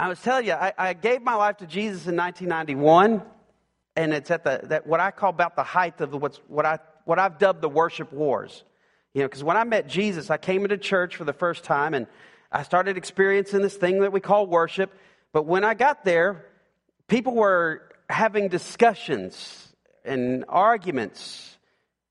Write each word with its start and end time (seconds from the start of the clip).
I 0.00 0.08
was 0.08 0.18
telling 0.22 0.46
you, 0.46 0.54
I, 0.54 0.72
I 0.78 0.92
gave 0.94 1.20
my 1.20 1.34
life 1.34 1.58
to 1.58 1.66
Jesus 1.66 2.06
in 2.06 2.16
1991, 2.16 3.22
and 3.96 4.14
it's 4.14 4.30
at 4.30 4.44
the 4.44 4.62
that 4.68 4.86
what 4.86 4.98
I 4.98 5.10
call 5.10 5.28
about 5.28 5.56
the 5.56 5.62
height 5.62 6.00
of 6.00 6.14
what's 6.14 6.38
what 6.48 6.64
I 6.64 6.78
what 7.04 7.18
I've 7.18 7.38
dubbed 7.38 7.60
the 7.60 7.68
worship 7.68 8.10
wars. 8.10 8.64
You 9.12 9.20
know, 9.20 9.28
because 9.28 9.44
when 9.44 9.58
I 9.58 9.64
met 9.64 9.88
Jesus, 9.88 10.30
I 10.30 10.38
came 10.38 10.62
into 10.62 10.78
church 10.78 11.16
for 11.16 11.24
the 11.24 11.34
first 11.34 11.64
time, 11.64 11.92
and 11.92 12.06
I 12.50 12.62
started 12.62 12.96
experiencing 12.96 13.60
this 13.60 13.76
thing 13.76 14.00
that 14.00 14.10
we 14.10 14.20
call 14.20 14.46
worship. 14.46 14.90
But 15.34 15.44
when 15.44 15.64
I 15.64 15.74
got 15.74 16.02
there, 16.02 16.46
people 17.06 17.34
were 17.34 17.82
having 18.08 18.48
discussions 18.48 19.68
and 20.02 20.46
arguments 20.48 21.58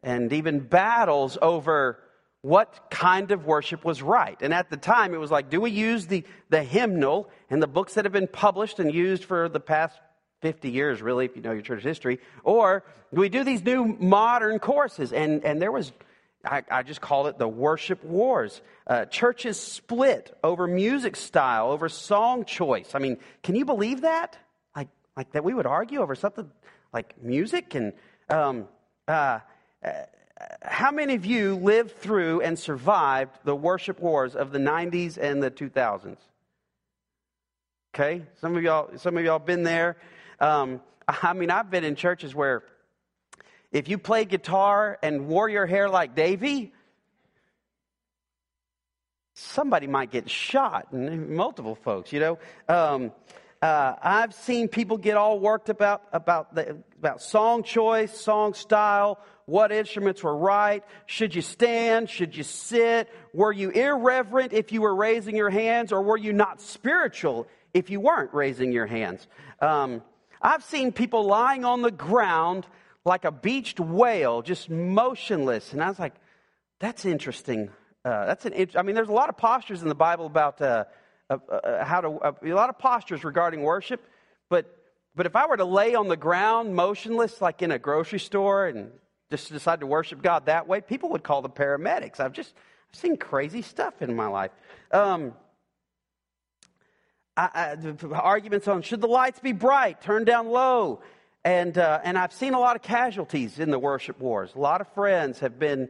and 0.03 0.31
even 0.31 0.59
battles 0.59 1.39
over 1.41 1.97
what 2.41 2.89
kind 2.89 3.31
of 3.31 3.45
worship 3.45 3.83
was 3.83 4.01
right. 4.01 4.37
And 4.41 4.53
at 4.53 4.69
the 4.69 4.77
time, 4.77 5.13
it 5.13 5.19
was 5.19 5.31
like, 5.31 5.49
do 5.49 5.59
we 5.59 5.71
use 5.71 6.07
the, 6.07 6.23
the 6.49 6.63
hymnal 6.63 7.29
and 7.49 7.61
the 7.61 7.67
books 7.67 7.95
that 7.95 8.05
have 8.05 8.13
been 8.13 8.27
published 8.27 8.79
and 8.79 8.93
used 8.93 9.25
for 9.25 9.49
the 9.49 9.59
past 9.59 9.99
50 10.41 10.69
years, 10.71 11.01
really, 11.01 11.25
if 11.25 11.35
you 11.35 11.41
know 11.41 11.51
your 11.51 11.61
church 11.61 11.83
history, 11.83 12.19
or 12.45 12.85
do 13.13 13.19
we 13.19 13.27
do 13.27 13.43
these 13.43 13.61
new 13.63 13.85
modern 13.99 14.59
choruses? 14.59 15.11
And, 15.11 15.43
and 15.43 15.61
there 15.61 15.71
was, 15.71 15.91
I, 16.45 16.63
I 16.71 16.83
just 16.83 17.01
called 17.01 17.27
it 17.27 17.37
the 17.37 17.47
worship 17.47 18.03
wars. 18.05 18.61
Uh, 18.87 19.03
churches 19.03 19.59
split 19.59 20.33
over 20.41 20.65
music 20.65 21.17
style, 21.17 21.71
over 21.71 21.89
song 21.89 22.45
choice. 22.45 22.95
I 22.95 22.99
mean, 22.99 23.17
can 23.43 23.55
you 23.55 23.65
believe 23.65 24.01
that? 24.01 24.37
Like, 24.73 24.87
like 25.17 25.33
that 25.33 25.43
we 25.43 25.53
would 25.53 25.65
argue 25.65 25.99
over 25.99 26.15
something 26.15 26.49
like 26.93 27.21
music 27.21 27.75
and 27.75 27.91
um, 28.29 28.69
uh, 29.09 29.39
uh 29.83 29.91
how 30.61 30.91
many 30.91 31.15
of 31.15 31.25
you 31.25 31.55
lived 31.55 31.97
through 31.97 32.41
and 32.41 32.57
survived 32.57 33.31
the 33.43 33.55
worship 33.55 33.99
wars 33.99 34.35
of 34.35 34.51
the 34.51 34.59
90s 34.59 35.17
and 35.17 35.41
the 35.41 35.51
2000s? 35.51 36.17
Okay, 37.93 38.23
some 38.39 38.55
of 38.55 38.63
y'all, 38.63 38.89
some 38.97 39.17
of 39.17 39.23
y'all 39.23 39.39
been 39.39 39.63
there. 39.63 39.97
Um, 40.39 40.81
I 41.07 41.33
mean, 41.33 41.49
I've 41.49 41.71
been 41.71 41.83
in 41.83 41.95
churches 41.95 42.35
where 42.35 42.63
if 43.71 43.87
you 43.87 43.97
played 43.97 44.29
guitar 44.29 44.97
and 45.01 45.27
wore 45.27 45.49
your 45.49 45.65
hair 45.65 45.89
like 45.89 46.15
Davy, 46.15 46.71
somebody 49.33 49.87
might 49.87 50.11
get 50.11 50.29
shot, 50.29 50.91
and 50.91 51.29
multiple 51.29 51.75
folks, 51.75 52.11
you 52.13 52.19
know. 52.19 52.39
Um, 52.67 53.11
uh, 53.61 53.95
I've 54.01 54.33
seen 54.33 54.69
people 54.69 54.97
get 54.97 55.17
all 55.17 55.39
worked 55.39 55.69
about 55.69 56.03
about 56.13 56.55
the, 56.55 56.77
about 56.97 57.21
song 57.21 57.63
choice, 57.63 58.17
song 58.17 58.53
style, 58.53 59.19
what 59.49 59.71
instruments 59.71 60.23
were 60.23 60.35
right. 60.35 60.83
Should 61.07 61.35
you 61.35 61.41
stand? 61.41 62.09
Should 62.09 62.37
you 62.37 62.43
sit? 62.43 63.09
Were 63.33 63.51
you 63.51 63.71
irreverent 63.71 64.53
if 64.53 64.71
you 64.71 64.81
were 64.81 64.95
raising 64.95 65.35
your 65.35 65.49
hands, 65.49 65.91
or 65.91 66.01
were 66.01 66.17
you 66.17 66.31
not 66.31 66.61
spiritual 66.61 67.47
if 67.73 67.89
you 67.89 67.99
weren't 67.99 68.33
raising 68.33 68.71
your 68.71 68.85
hands? 68.85 69.27
Um, 69.59 70.03
I've 70.41 70.63
seen 70.63 70.93
people 70.93 71.25
lying 71.25 71.65
on 71.65 71.81
the 71.81 71.91
ground 71.91 72.65
like 73.03 73.25
a 73.25 73.31
beached 73.31 73.79
whale, 73.79 74.41
just 74.41 74.69
motionless, 74.69 75.73
and 75.73 75.83
I 75.83 75.89
was 75.89 75.99
like, 75.99 76.13
"That's 76.79 77.03
interesting." 77.05 77.71
Uh, 78.05 78.25
that's 78.25 78.45
an. 78.45 78.53
I 78.75 78.83
mean, 78.83 78.95
there's 78.95 79.09
a 79.09 79.13
lot 79.13 79.27
of 79.27 79.35
postures 79.35 79.81
in 79.81 79.89
the 79.89 79.95
Bible 79.95 80.27
about 80.27 80.61
uh, 80.61 80.85
uh, 81.29 81.37
uh 81.51 81.85
how 81.85 82.01
to 82.01 82.09
uh, 82.09 82.31
a 82.43 82.53
lot 82.53 82.69
of 82.69 82.77
postures 82.79 83.23
regarding 83.23 83.63
worship, 83.63 84.03
but 84.49 84.75
but 85.15 85.25
if 85.25 85.35
I 85.35 85.47
were 85.47 85.57
to 85.57 85.65
lay 85.65 85.95
on 85.95 86.07
the 86.07 86.17
ground 86.17 86.75
motionless, 86.75 87.41
like 87.41 87.61
in 87.61 87.71
a 87.71 87.79
grocery 87.79 88.19
store, 88.19 88.67
and 88.67 88.91
just 89.29 89.51
decide 89.51 89.81
to 89.81 89.87
worship 89.87 90.21
God 90.21 90.45
that 90.45 90.67
way, 90.67 90.81
people 90.81 91.09
would 91.09 91.23
call 91.23 91.41
the 91.41 91.49
paramedics. 91.49 92.19
I've 92.19 92.33
just 92.33 92.53
I've 92.89 92.99
seen 92.99 93.17
crazy 93.17 93.61
stuff 93.61 94.01
in 94.01 94.15
my 94.15 94.27
life. 94.27 94.51
Um, 94.91 95.33
I, 97.35 97.77
I, 97.77 98.05
arguments 98.11 98.67
on 98.67 98.81
should 98.81 99.01
the 99.01 99.07
lights 99.07 99.39
be 99.39 99.51
bright, 99.51 100.01
turn 100.01 100.25
down 100.25 100.49
low, 100.49 101.01
and 101.43 101.77
uh, 101.77 101.99
and 102.03 102.17
I've 102.17 102.33
seen 102.33 102.53
a 102.53 102.59
lot 102.59 102.75
of 102.75 102.81
casualties 102.81 103.59
in 103.59 103.71
the 103.71 103.79
worship 103.79 104.19
wars. 104.19 104.51
A 104.55 104.59
lot 104.59 104.81
of 104.81 104.87
friends 104.93 105.39
have 105.39 105.59
been 105.59 105.89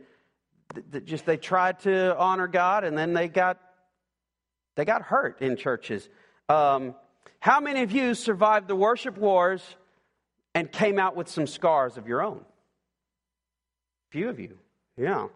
just 1.05 1.25
they 1.25 1.37
tried 1.37 1.79
to 1.79 2.15
honor 2.17 2.47
God 2.47 2.83
and 2.83 2.97
then 2.97 3.13
they 3.13 3.27
got 3.27 3.57
they 4.79 4.85
got 4.85 5.01
hurt 5.01 5.41
in 5.41 5.57
churches. 5.57 6.07
Um, 6.47 6.95
how 7.41 7.59
many 7.59 7.83
of 7.83 7.91
you 7.91 8.13
survived 8.15 8.69
the 8.69 8.77
worship 8.77 9.17
wars 9.17 9.61
and 10.55 10.71
came 10.71 10.97
out 10.97 11.17
with 11.17 11.27
some 11.27 11.47
scars 11.47 11.97
of 11.97 12.07
your 12.07 12.23
own? 12.23 12.45
few 14.09 14.29
of 14.29 14.39
you, 14.39 14.57
yeah. 14.97 15.27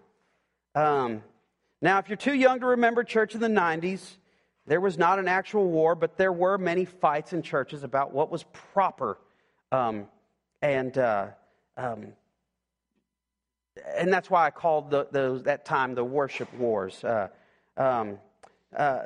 Um, 0.76 1.22
now, 1.82 2.00
if 2.00 2.08
you're 2.08 2.16
too 2.16 2.34
young 2.34 2.62
to 2.62 2.68
remember 2.68 3.04
church 3.04 3.36
in 3.36 3.42
the 3.42 3.50
90s, 3.50 4.16
there 4.66 4.80
was 4.80 4.98
not 4.98 5.20
an 5.20 5.28
actual 5.28 5.70
war, 5.70 5.94
but 5.94 6.18
there 6.18 6.32
were 6.32 6.58
many 6.58 6.86
fights 6.86 7.34
in 7.34 7.42
churches 7.42 7.84
about 7.84 8.14
what 8.14 8.32
was 8.32 8.46
proper. 8.74 9.18
Um, 9.74 10.08
and, 10.62 10.98
uh, 10.98 11.28
um, 11.76 12.14
and 13.94 14.12
that's 14.12 14.30
why 14.30 14.46
I 14.46 14.52
called 14.52 14.90
the, 14.90 15.08
those, 15.12 15.44
that 15.44 15.66
time 15.66 15.96
the 15.96 16.04
worship 16.04 16.52
wars. 16.54 17.04
Uh, 17.04 17.28
um, 17.76 18.18
uh, 18.76 19.04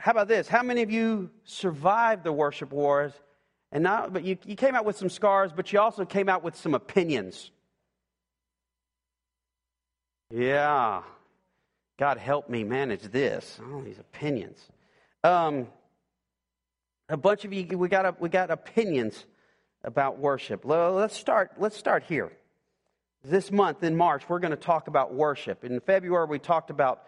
how 0.00 0.12
about 0.12 0.28
this? 0.28 0.48
How 0.48 0.62
many 0.62 0.82
of 0.82 0.90
you 0.90 1.30
survived 1.44 2.24
the 2.24 2.32
worship 2.32 2.72
wars? 2.72 3.12
And 3.70 3.84
not, 3.84 4.12
but 4.12 4.24
you, 4.24 4.38
you 4.46 4.56
came 4.56 4.74
out 4.74 4.84
with 4.84 4.96
some 4.96 5.10
scars, 5.10 5.52
but 5.54 5.72
you 5.72 5.78
also 5.78 6.04
came 6.04 6.28
out 6.28 6.42
with 6.42 6.56
some 6.56 6.74
opinions. 6.74 7.50
Yeah. 10.30 11.02
God 11.98 12.16
help 12.16 12.48
me 12.48 12.64
manage 12.64 13.02
this. 13.02 13.60
All 13.72 13.82
these 13.82 13.98
opinions. 13.98 14.58
Um, 15.22 15.68
a 17.10 17.16
bunch 17.16 17.44
of 17.44 17.52
you, 17.52 17.76
we 17.76 17.88
got, 17.88 18.20
we 18.20 18.30
got 18.30 18.50
opinions 18.50 19.26
about 19.84 20.18
worship. 20.18 20.64
Let's 20.64 21.16
start, 21.16 21.52
let's 21.58 21.76
start 21.76 22.04
here. 22.04 22.32
This 23.22 23.52
month 23.52 23.82
in 23.82 23.96
March, 23.96 24.26
we're 24.28 24.38
going 24.38 24.52
to 24.52 24.56
talk 24.56 24.88
about 24.88 25.12
worship. 25.12 25.62
In 25.62 25.78
February, 25.80 26.26
we 26.26 26.38
talked 26.38 26.70
about 26.70 27.02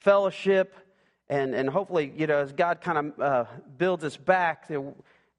fellowship, 0.00 0.74
and, 1.28 1.54
and 1.54 1.68
hopefully, 1.68 2.12
you 2.16 2.26
know, 2.26 2.38
as 2.38 2.52
God 2.52 2.80
kind 2.80 2.98
of 2.98 3.20
uh, 3.20 3.44
builds 3.76 4.04
us 4.04 4.16
back, 4.16 4.68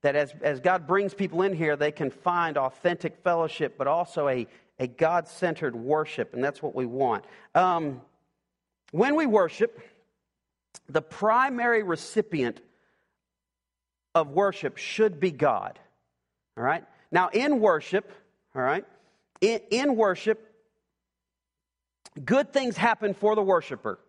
that 0.02 0.16
as, 0.16 0.34
as 0.42 0.60
God 0.60 0.88
brings 0.88 1.14
people 1.14 1.42
in 1.42 1.54
here, 1.54 1.76
they 1.76 1.92
can 1.92 2.12
find 2.12 2.58
authentic 2.58 3.18
fellowship, 3.24 3.76
but 3.78 3.88
also 3.88 4.28
a, 4.28 4.48
a 4.80 4.88
God 4.88 5.28
centered 5.28 5.76
worship, 5.76 6.34
and 6.34 6.44
that's 6.44 6.62
what 6.62 6.76
we 6.76 6.86
want. 6.86 7.26
Um, 7.56 8.02
when 8.92 9.16
we 9.16 9.26
worship, 9.26 9.82
the 10.88 11.02
primary 11.02 11.84
recipient 11.84 12.62
of 14.16 14.30
worship 14.30 14.78
should 14.78 15.20
be 15.20 15.32
God. 15.32 15.80
All 16.58 16.64
right? 16.64 16.84
Now, 17.12 17.30
in 17.30 17.60
worship, 17.60 18.12
all 18.56 18.62
right, 18.62 18.86
in, 19.42 19.60
in 19.72 19.96
worship, 19.96 20.46
good 22.24 22.54
things 22.54 22.78
happen 22.78 23.14
for 23.14 23.36
the 23.36 23.42
worshiper. 23.42 24.00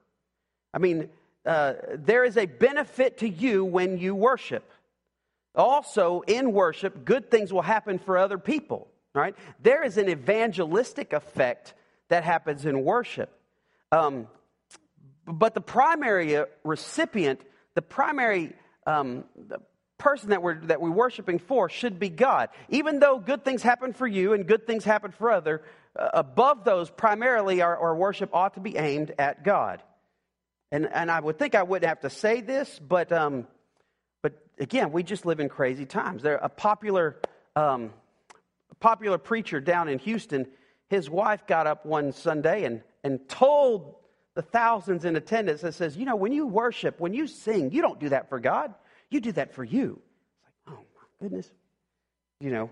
I 0.73 0.79
mean, 0.79 1.09
uh, 1.51 1.75
there 1.95 2.23
is 2.23 2.37
a 2.37 2.47
benefit 2.47 3.19
to 3.19 3.29
you 3.29 3.65
when 3.65 3.99
you 3.99 4.15
worship. 4.15 4.71
Also, 5.57 6.21
in 6.21 6.53
worship, 6.53 7.05
good 7.05 7.29
things 7.29 7.53
will 7.53 7.63
happen 7.63 7.99
for 7.99 8.17
other 8.17 8.39
people. 8.39 8.87
Right? 9.13 9.35
There 9.61 9.83
is 9.83 9.97
an 9.97 10.09
evangelistic 10.09 11.13
effect 11.13 11.75
that 12.09 12.23
happens 12.23 12.67
in 12.67 12.85
worship. 12.85 13.31
Um, 13.91 14.29
but 15.27 15.55
the 15.55 15.61
primary 15.61 16.37
uh, 16.37 16.45
recipient, 16.63 17.41
the 17.75 17.83
primary 17.83 18.53
um, 18.87 19.25
the 19.37 19.59
person 19.99 20.31
that 20.31 20.45
we're, 20.45 20.61
that 20.67 20.81
we're 20.81 20.91
worshiping 20.91 21.41
for 21.41 21.69
should 21.69 21.99
be 21.99 22.11
God. 22.11 22.51
Even 22.69 23.01
though 23.01 23.19
good 23.19 23.45
things 23.45 23.63
happen 23.63 23.93
for 23.93 24.07
you 24.07 24.35
and 24.35 24.47
good 24.47 24.69
things 24.69 24.85
happen 24.85 25.11
for 25.11 25.33
other, 25.33 25.63
uh, 25.97 26.11
above 26.15 26.63
those, 26.63 26.91
primarily 26.91 27.61
our, 27.61 27.77
our 27.77 27.97
worship 27.97 28.31
ought 28.33 28.55
to 28.55 28.61
be 28.61 28.77
aimed 28.77 29.13
at 29.19 29.43
God. 29.43 29.83
And, 30.73 30.89
and 30.93 31.11
I 31.11 31.21
would 31.21 31.39
think 31.39 31.55
I 31.55 31.63
wouldn't 31.63 31.89
have 31.89 32.01
to 32.01 32.11
say 32.11 32.41
this, 32.41 32.79
but, 32.79 33.11
um, 33.13 33.47
but 34.23 34.35
again, 34.59 34.93
we 34.93 35.03
just 35.03 35.27
live 35.27 35.41
in 35.41 35.49
crazy 35.49 35.87
times. 35.87 36.23
There, 36.23 36.37
a 36.37 36.49
popular 36.49 37.17
um, 37.57 37.93
popular 38.81 39.19
preacher 39.19 39.61
down 39.61 39.89
in 39.89 39.99
Houston, 40.01 40.47
his 40.89 41.09
wife 41.09 41.47
got 41.47 41.67
up 41.67 41.87
one 41.87 42.13
Sunday 42.13 42.65
and, 42.65 42.83
and 43.05 43.29
told 43.29 43.95
the 44.35 44.43
thousands 44.43 45.05
in 45.05 45.17
attendance 45.17 45.61
that 45.61 45.75
says, 45.75 45.97
you 45.97 46.07
know, 46.07 46.17
when 46.17 46.33
you 46.33 46.47
worship, 46.47 46.99
when 46.99 47.13
you 47.13 47.27
sing, 47.27 47.71
you 47.73 47.83
don't 47.83 48.01
do 48.01 48.09
that 48.09 48.29
for 48.29 48.41
God. 48.41 48.75
You 49.11 49.21
do 49.21 49.33
that 49.33 49.55
for 49.55 49.65
you. 49.65 50.01
It's 50.33 50.45
like, 50.45 50.77
oh 50.79 50.85
my 50.97 51.03
goodness. 51.21 51.51
You 52.41 52.51
know, 52.51 52.71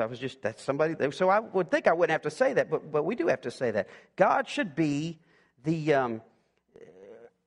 I 0.00 0.06
was 0.06 0.20
just, 0.20 0.40
that's 0.40 0.62
somebody. 0.62 0.94
So 1.10 1.28
I 1.28 1.40
would 1.40 1.70
think 1.70 1.88
I 1.88 1.92
wouldn't 1.92 2.12
have 2.12 2.22
to 2.22 2.30
say 2.30 2.52
that, 2.52 2.70
but, 2.70 2.92
but 2.92 3.04
we 3.04 3.16
do 3.16 3.26
have 3.26 3.40
to 3.40 3.50
say 3.50 3.72
that. 3.72 3.88
God 4.14 4.48
should 4.48 4.76
be 4.76 5.18
the, 5.64 5.94
um, 5.94 6.22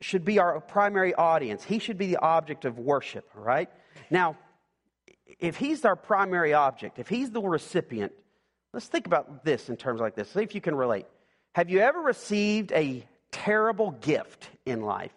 should 0.02 0.24
be 0.24 0.40
our 0.40 0.60
primary 0.60 1.14
audience. 1.14 1.64
He 1.64 1.80
should 1.80 1.98
be 1.98 2.08
the 2.08 2.18
object 2.18 2.66
of 2.66 2.78
worship, 2.78 3.30
right? 3.34 3.70
Now, 4.10 4.38
if 5.40 5.58
he's 5.58 5.86
our 5.86 5.96
primary 5.96 6.54
object, 6.54 7.00
if 7.00 7.08
he's 7.08 7.32
the 7.32 7.42
recipient, 7.42 8.14
let's 8.74 8.88
think 8.88 9.08
about 9.08 9.44
this 9.44 9.70
in 9.70 9.78
terms 9.78 10.00
like 10.00 10.16
this. 10.16 10.30
See 10.30 10.42
if 10.42 10.56
you 10.56 10.62
can 10.62 10.76
relate. 10.76 11.06
Have 11.56 11.70
you 11.70 11.80
ever 11.80 12.00
received 12.00 12.72
a 12.72 13.06
terrible 13.32 13.92
gift 13.92 14.50
in 14.66 14.82
life? 14.82 15.12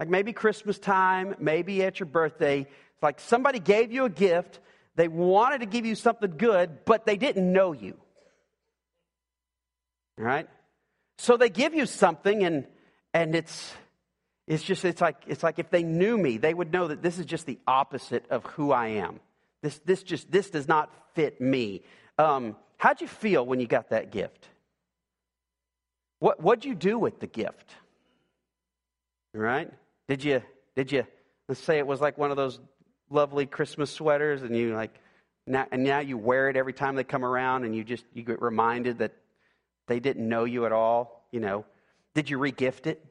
Like 0.00 0.08
maybe 0.08 0.32
Christmas 0.32 0.78
time, 0.78 1.36
maybe 1.38 1.82
at 1.84 2.00
your 2.00 2.06
birthday. 2.06 2.60
It's 2.60 3.02
like 3.02 3.20
somebody 3.20 3.60
gave 3.60 3.92
you 3.92 4.04
a 4.04 4.10
gift. 4.10 4.60
They 4.96 5.08
wanted 5.08 5.60
to 5.60 5.66
give 5.66 5.86
you 5.86 5.94
something 5.94 6.36
good, 6.36 6.84
but 6.84 7.06
they 7.06 7.16
didn't 7.16 7.50
know 7.50 7.72
you. 7.72 7.96
All 10.18 10.24
right? 10.24 10.48
So 11.18 11.36
they 11.36 11.48
give 11.48 11.74
you 11.74 11.86
something 11.86 12.44
and 12.44 12.66
and 13.14 13.34
it's 13.34 13.72
it's 14.46 14.62
just 14.62 14.84
it's 14.84 15.00
like 15.00 15.16
it's 15.26 15.42
like 15.42 15.58
if 15.58 15.70
they 15.70 15.82
knew 15.82 16.16
me, 16.16 16.36
they 16.36 16.54
would 16.54 16.72
know 16.72 16.88
that 16.88 17.02
this 17.02 17.18
is 17.18 17.26
just 17.26 17.46
the 17.46 17.58
opposite 17.66 18.24
of 18.30 18.44
who 18.44 18.70
I 18.70 18.88
am. 18.88 19.20
This 19.62 19.78
this 19.84 20.02
just 20.02 20.30
this 20.30 20.50
does 20.50 20.68
not 20.68 20.90
fit 21.14 21.40
me. 21.40 21.82
Um, 22.18 22.56
how'd 22.76 23.00
you 23.00 23.08
feel 23.08 23.44
when 23.44 23.58
you 23.58 23.66
got 23.66 23.90
that 23.90 24.12
gift? 24.12 24.48
What 26.20 26.40
what'd 26.40 26.64
you 26.64 26.74
do 26.74 26.98
with 26.98 27.18
the 27.18 27.26
gift? 27.26 27.70
Right? 29.34 29.70
Did 30.08 30.22
you 30.22 30.42
did 30.76 30.92
you 30.92 31.06
let's 31.48 31.60
say 31.60 31.78
it 31.78 31.86
was 31.86 32.00
like 32.00 32.16
one 32.16 32.30
of 32.30 32.36
those 32.36 32.60
lovely 33.10 33.46
Christmas 33.46 33.90
sweaters 33.90 34.42
and 34.42 34.56
you 34.56 34.74
like 34.74 34.94
now, 35.48 35.66
and 35.72 35.82
now 35.82 35.98
you 35.98 36.16
wear 36.16 36.48
it 36.48 36.56
every 36.56 36.72
time 36.72 36.94
they 36.94 37.04
come 37.04 37.24
around 37.24 37.64
and 37.64 37.74
you 37.74 37.82
just 37.82 38.04
you 38.14 38.22
get 38.22 38.40
reminded 38.40 38.98
that 38.98 39.12
they 39.88 39.98
didn't 39.98 40.28
know 40.28 40.44
you 40.44 40.66
at 40.66 40.72
all, 40.72 41.26
you 41.32 41.40
know. 41.40 41.64
Did 42.14 42.30
you 42.30 42.38
regift 42.38 42.86
it? 42.86 43.04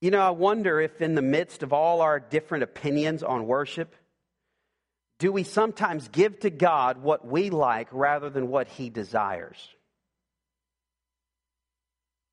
You 0.00 0.10
know, 0.10 0.20
I 0.20 0.30
wonder 0.30 0.80
if 0.80 1.00
in 1.00 1.14
the 1.14 1.22
midst 1.22 1.62
of 1.62 1.72
all 1.72 2.00
our 2.00 2.20
different 2.20 2.64
opinions 2.64 3.22
on 3.22 3.46
worship, 3.46 3.94
do 5.18 5.32
we 5.32 5.42
sometimes 5.42 6.08
give 6.08 6.38
to 6.40 6.50
God 6.50 7.02
what 7.02 7.26
we 7.26 7.50
like 7.50 7.88
rather 7.90 8.30
than 8.30 8.48
what 8.48 8.68
He 8.68 8.90
desires? 8.90 9.56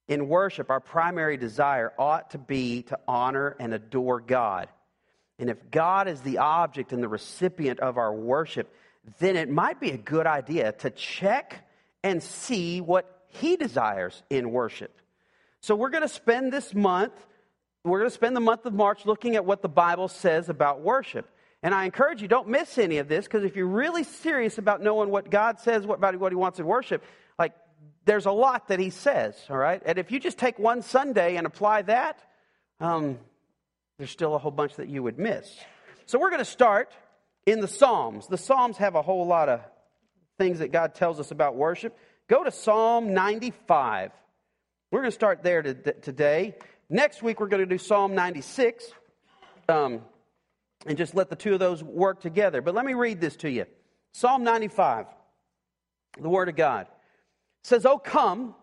In 0.07 0.27
worship, 0.27 0.69
our 0.69 0.79
primary 0.79 1.37
desire 1.37 1.91
ought 1.97 2.31
to 2.31 2.37
be 2.37 2.83
to 2.83 2.99
honor 3.07 3.55
and 3.59 3.73
adore 3.73 4.21
God. 4.21 4.69
And 5.39 5.49
if 5.49 5.71
God 5.71 6.07
is 6.07 6.21
the 6.21 6.37
object 6.37 6.93
and 6.93 7.01
the 7.01 7.07
recipient 7.07 7.79
of 7.79 7.97
our 7.97 8.13
worship, 8.13 8.71
then 9.19 9.35
it 9.35 9.49
might 9.49 9.79
be 9.79 9.89
a 9.89 9.97
good 9.97 10.27
idea 10.27 10.71
to 10.73 10.91
check 10.91 11.67
and 12.03 12.21
see 12.21 12.81
what 12.81 13.23
He 13.29 13.55
desires 13.55 14.21
in 14.29 14.51
worship. 14.51 14.95
So 15.61 15.75
we're 15.75 15.89
going 15.89 16.03
to 16.03 16.07
spend 16.07 16.53
this 16.53 16.75
month, 16.75 17.13
we're 17.91 17.99
going 17.99 18.09
to 18.09 18.15
spend 18.15 18.35
the 18.35 18.41
month 18.41 18.65
of 18.65 18.73
March 18.73 19.05
looking 19.05 19.35
at 19.35 19.45
what 19.45 19.61
the 19.61 19.69
Bible 19.69 20.07
says 20.07 20.49
about 20.49 20.81
worship. 20.81 21.29
And 21.61 21.73
I 21.73 21.85
encourage 21.85 22.21
you, 22.21 22.27
don't 22.27 22.47
miss 22.47 22.77
any 22.77 22.97
of 22.97 23.07
this, 23.07 23.25
because 23.25 23.43
if 23.43 23.55
you're 23.55 23.67
really 23.67 24.03
serious 24.03 24.57
about 24.57 24.81
knowing 24.81 25.09
what 25.09 25.29
God 25.29 25.59
says 25.59 25.83
about 25.83 26.19
what 26.19 26.31
He 26.31 26.35
wants 26.35 26.59
in 26.59 26.65
worship, 26.65 27.03
like 27.37 27.53
there's 28.05 28.25
a 28.25 28.31
lot 28.31 28.67
that 28.67 28.79
He 28.79 28.89
says, 28.89 29.35
all 29.49 29.57
right? 29.57 29.81
And 29.85 29.97
if 29.97 30.11
you 30.11 30.19
just 30.19 30.37
take 30.37 30.59
one 30.59 30.81
Sunday 30.81 31.37
and 31.37 31.47
apply 31.47 31.83
that, 31.83 32.19
um, 32.79 33.19
there's 33.97 34.11
still 34.11 34.35
a 34.35 34.37
whole 34.37 34.51
bunch 34.51 34.75
that 34.75 34.89
you 34.89 35.01
would 35.03 35.17
miss. 35.17 35.47
So 36.05 36.19
we're 36.19 36.29
going 36.29 36.39
to 36.39 36.45
start 36.45 36.91
in 37.45 37.61
the 37.61 37.67
Psalms. 37.67 38.27
The 38.27 38.37
Psalms 38.37 38.77
have 38.77 38.95
a 38.95 39.01
whole 39.01 39.25
lot 39.25 39.49
of 39.49 39.61
things 40.37 40.59
that 40.59 40.71
God 40.71 40.95
tells 40.95 41.19
us 41.19 41.31
about 41.31 41.55
worship. 41.55 41.97
Go 42.27 42.43
to 42.43 42.51
Psalm 42.51 43.13
95. 43.13 44.11
We're 44.91 44.99
going 44.99 45.11
to 45.11 45.15
start 45.15 45.43
there 45.43 45.61
today. 45.63 46.55
Next 46.89 47.23
week, 47.23 47.39
we're 47.39 47.47
going 47.47 47.63
to 47.63 47.65
do 47.65 47.79
Psalm 47.79 48.13
96 48.13 48.91
um, 49.69 50.01
and 50.85 50.95
just 50.95 51.15
let 51.15 51.31
the 51.31 51.35
two 51.35 51.53
of 51.53 51.59
those 51.59 51.83
work 51.83 52.21
together. 52.21 52.61
But 52.61 52.75
let 52.75 52.85
me 52.85 52.93
read 52.93 53.19
this 53.19 53.35
to 53.37 53.49
you 53.49 53.65
Psalm 54.13 54.43
95, 54.43 55.07
the 56.19 56.29
Word 56.29 56.47
of 56.47 56.55
God 56.55 56.87
says, 57.63 57.87
Oh, 57.87 57.97
come, 57.97 58.53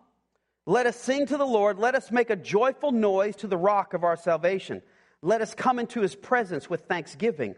let 0.65 0.85
us 0.85 0.95
sing 0.95 1.25
to 1.25 1.35
the 1.35 1.45
Lord, 1.45 1.77
let 1.77 1.95
us 1.95 2.11
make 2.11 2.29
a 2.29 2.37
joyful 2.37 2.93
noise 2.93 3.35
to 3.37 3.47
the 3.47 3.57
rock 3.57 3.93
of 3.93 4.05
our 4.05 4.15
salvation. 4.15 4.81
Let 5.21 5.41
us 5.41 5.53
come 5.53 5.77
into 5.77 5.99
his 5.99 6.15
presence 6.15 6.69
with 6.69 6.85
thanksgiving. 6.85 7.55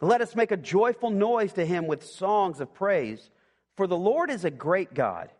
Let 0.00 0.22
us 0.22 0.34
make 0.34 0.50
a 0.52 0.56
joyful 0.56 1.10
noise 1.10 1.52
to 1.54 1.66
him 1.66 1.86
with 1.86 2.02
songs 2.02 2.60
of 2.60 2.72
praise. 2.72 3.30
For 3.76 3.86
the 3.86 3.96
Lord 3.96 4.30
is 4.30 4.46
a 4.46 4.50
great 4.50 4.94
God 4.94 5.30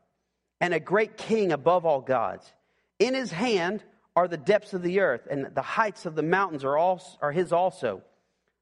and 0.60 0.74
a 0.74 0.80
great 0.80 1.16
king 1.16 1.52
above 1.52 1.86
all 1.86 2.02
gods. 2.02 2.52
In 2.98 3.14
his 3.14 3.32
hand 3.32 3.82
are 4.14 4.28
the 4.28 4.36
depths 4.36 4.74
of 4.74 4.82
the 4.82 5.00
earth, 5.00 5.26
and 5.30 5.54
the 5.54 5.62
heights 5.62 6.06
of 6.06 6.14
the 6.14 6.22
mountains 6.22 6.64
are, 6.64 6.76
all, 6.76 7.02
are 7.20 7.32
his 7.32 7.52
also. 7.52 8.02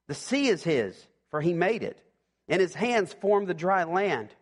The 0.09 0.15
sea 0.15 0.49
is 0.49 0.63
his, 0.63 1.07
for 1.31 1.41
he 1.41 1.53
made 1.53 1.83
it, 1.83 2.01
and 2.49 2.61
his 2.61 2.75
hands 2.75 3.13
formed 3.21 3.49
the 3.49 3.55
dry 3.55 3.85
land. 3.85 4.35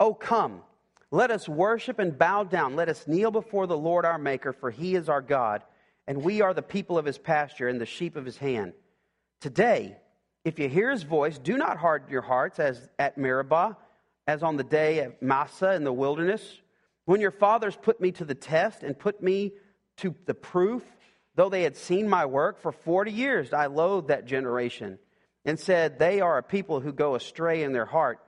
Oh, 0.00 0.14
come, 0.14 0.62
let 1.10 1.30
us 1.30 1.48
worship 1.48 1.98
and 1.98 2.18
bow 2.18 2.44
down. 2.44 2.76
Let 2.76 2.88
us 2.88 3.06
kneel 3.06 3.30
before 3.30 3.66
the 3.66 3.78
Lord 3.78 4.04
our 4.04 4.18
Maker, 4.18 4.52
for 4.52 4.70
he 4.70 4.94
is 4.94 5.08
our 5.08 5.22
God, 5.22 5.62
and 6.06 6.22
we 6.22 6.42
are 6.42 6.54
the 6.54 6.62
people 6.62 6.98
of 6.98 7.04
his 7.04 7.18
pasture 7.18 7.68
and 7.68 7.80
the 7.80 7.86
sheep 7.86 8.16
of 8.16 8.24
his 8.24 8.36
hand. 8.36 8.74
Today, 9.40 9.96
if 10.44 10.58
you 10.58 10.68
hear 10.68 10.90
his 10.90 11.02
voice, 11.02 11.38
do 11.38 11.56
not 11.56 11.76
harden 11.76 12.10
your 12.10 12.22
hearts 12.22 12.58
as 12.58 12.88
at 12.98 13.16
Meribah, 13.16 13.76
as 14.26 14.42
on 14.42 14.56
the 14.56 14.64
day 14.64 15.00
of 15.00 15.20
Massah 15.22 15.74
in 15.74 15.84
the 15.84 15.92
wilderness, 15.92 16.60
when 17.06 17.20
your 17.20 17.30
fathers 17.30 17.76
put 17.80 18.00
me 18.00 18.12
to 18.12 18.24
the 18.24 18.34
test 18.34 18.82
and 18.82 18.98
put 18.98 19.22
me 19.22 19.52
to 19.98 20.14
the 20.26 20.34
proof, 20.34 20.82
though 21.34 21.48
they 21.48 21.62
had 21.62 21.76
seen 21.76 22.08
my 22.08 22.26
work 22.26 22.60
for 22.60 22.72
40 22.72 23.12
years, 23.12 23.52
I 23.52 23.66
loathed 23.66 24.08
that 24.08 24.26
generation 24.26 24.98
and 25.44 25.58
said, 25.58 25.98
They 25.98 26.20
are 26.20 26.38
a 26.38 26.42
people 26.42 26.80
who 26.80 26.92
go 26.92 27.14
astray 27.14 27.62
in 27.62 27.72
their 27.72 27.86
heart, 27.86 28.18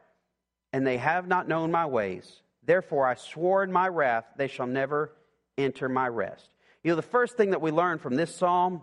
and 0.73 0.87
they 0.87 0.99
have 0.99 1.27
not 1.27 1.49
known 1.49 1.71
my 1.71 1.87
ways. 1.87 2.43
Therefore, 2.65 3.07
I 3.07 3.15
swore 3.15 3.63
in 3.65 3.73
my 3.73 3.89
wrath, 3.89 4.25
they 4.37 4.49
shall 4.49 4.67
never 4.67 5.13
enter 5.59 5.89
my 5.89 6.09
rest. 6.09 6.49
You 6.83 6.93
know, 6.93 6.97
the 6.97 7.03
first 7.03 7.37
thing 7.37 7.51
that 7.51 7.61
we 7.61 7.71
learn 7.71 7.99
from 7.99 8.17
this 8.17 8.35
psalm 8.35 8.83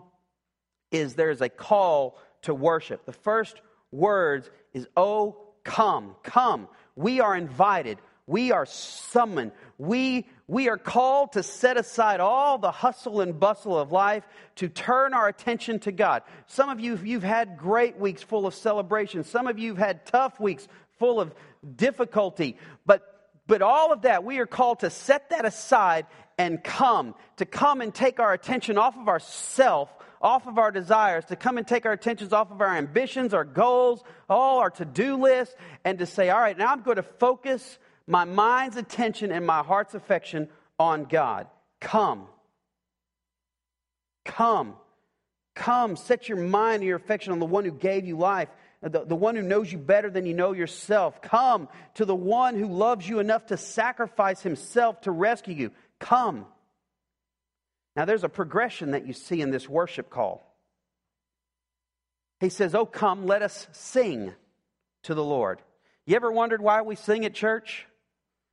is 0.90 1.14
there's 1.14 1.40
a 1.40 1.48
call 1.48 2.18
to 2.42 2.54
worship. 2.54 3.04
The 3.04 3.12
first 3.12 3.60
words 3.90 4.50
is, 4.72 4.86
Oh, 4.96 5.38
come, 5.64 6.14
come. 6.22 6.68
We 6.96 7.20
are 7.20 7.36
invited. 7.36 7.98
We 8.28 8.52
are 8.52 8.66
summoned. 8.66 9.52
We, 9.78 10.26
we 10.46 10.68
are 10.68 10.76
called 10.76 11.32
to 11.32 11.42
set 11.42 11.78
aside 11.78 12.20
all 12.20 12.58
the 12.58 12.70
hustle 12.70 13.22
and 13.22 13.40
bustle 13.40 13.78
of 13.78 13.90
life 13.90 14.22
to 14.56 14.68
turn 14.68 15.14
our 15.14 15.28
attention 15.28 15.80
to 15.80 15.92
God. 15.92 16.22
Some 16.46 16.68
of 16.68 16.78
you, 16.78 16.98
you've 17.02 17.22
had 17.22 17.56
great 17.56 17.98
weeks 17.98 18.22
full 18.22 18.46
of 18.46 18.54
celebration. 18.54 19.24
Some 19.24 19.46
of 19.46 19.58
you 19.58 19.74
have 19.74 19.78
had 19.78 20.06
tough 20.06 20.38
weeks 20.38 20.68
full 20.98 21.20
of 21.20 21.34
difficulty. 21.74 22.58
But, 22.84 23.30
but 23.46 23.62
all 23.62 23.94
of 23.94 24.02
that, 24.02 24.24
we 24.24 24.38
are 24.40 24.46
called 24.46 24.80
to 24.80 24.90
set 24.90 25.30
that 25.30 25.46
aside 25.46 26.04
and 26.36 26.62
come, 26.62 27.14
to 27.38 27.46
come 27.46 27.80
and 27.80 27.94
take 27.94 28.20
our 28.20 28.34
attention 28.34 28.76
off 28.76 28.96
of 28.96 29.08
ourself 29.08 29.88
off 30.20 30.48
of 30.48 30.58
our 30.58 30.72
desires, 30.72 31.24
to 31.26 31.36
come 31.36 31.58
and 31.58 31.66
take 31.66 31.86
our 31.86 31.92
attentions 31.92 32.32
off 32.32 32.50
of 32.50 32.60
our 32.60 32.76
ambitions, 32.76 33.32
our 33.32 33.44
goals, 33.44 34.02
all 34.28 34.58
our 34.58 34.70
to 34.70 34.84
do 34.84 35.16
list, 35.16 35.54
and 35.84 36.00
to 36.00 36.06
say, 36.06 36.28
all 36.28 36.40
right, 36.40 36.58
now 36.58 36.72
I'm 36.72 36.82
going 36.82 36.96
to 36.96 37.04
focus 37.04 37.78
my 38.08 38.24
mind's 38.24 38.76
attention 38.76 39.30
and 39.30 39.46
my 39.46 39.62
heart's 39.62 39.94
affection 39.94 40.48
on 40.78 41.04
God. 41.04 41.46
Come. 41.80 42.26
Come. 44.24 44.74
Come. 45.54 45.96
Set 45.96 46.28
your 46.28 46.38
mind 46.38 46.76
and 46.76 46.84
your 46.84 46.96
affection 46.96 47.32
on 47.32 47.38
the 47.38 47.46
one 47.46 47.64
who 47.64 47.70
gave 47.70 48.06
you 48.06 48.16
life. 48.16 48.48
The, 48.80 49.04
the 49.04 49.16
one 49.16 49.36
who 49.36 49.42
knows 49.42 49.70
you 49.70 49.76
better 49.76 50.08
than 50.08 50.24
you 50.24 50.32
know 50.32 50.52
yourself. 50.52 51.20
Come 51.20 51.68
to 51.94 52.04
the 52.04 52.14
one 52.14 52.56
who 52.56 52.66
loves 52.66 53.06
you 53.06 53.18
enough 53.18 53.46
to 53.46 53.56
sacrifice 53.56 54.40
himself 54.40 55.02
to 55.02 55.10
rescue 55.10 55.54
you. 55.54 55.70
Come. 55.98 56.46
Now, 57.94 58.06
there's 58.06 58.24
a 58.24 58.28
progression 58.28 58.92
that 58.92 59.06
you 59.06 59.12
see 59.12 59.42
in 59.42 59.50
this 59.50 59.68
worship 59.68 60.08
call. 60.08 60.56
He 62.40 62.48
says, 62.48 62.74
Oh, 62.74 62.86
come, 62.86 63.26
let 63.26 63.42
us 63.42 63.66
sing 63.72 64.32
to 65.02 65.14
the 65.14 65.24
Lord. 65.24 65.60
You 66.06 66.16
ever 66.16 66.32
wondered 66.32 66.62
why 66.62 66.80
we 66.82 66.94
sing 66.94 67.24
at 67.24 67.34
church? 67.34 67.86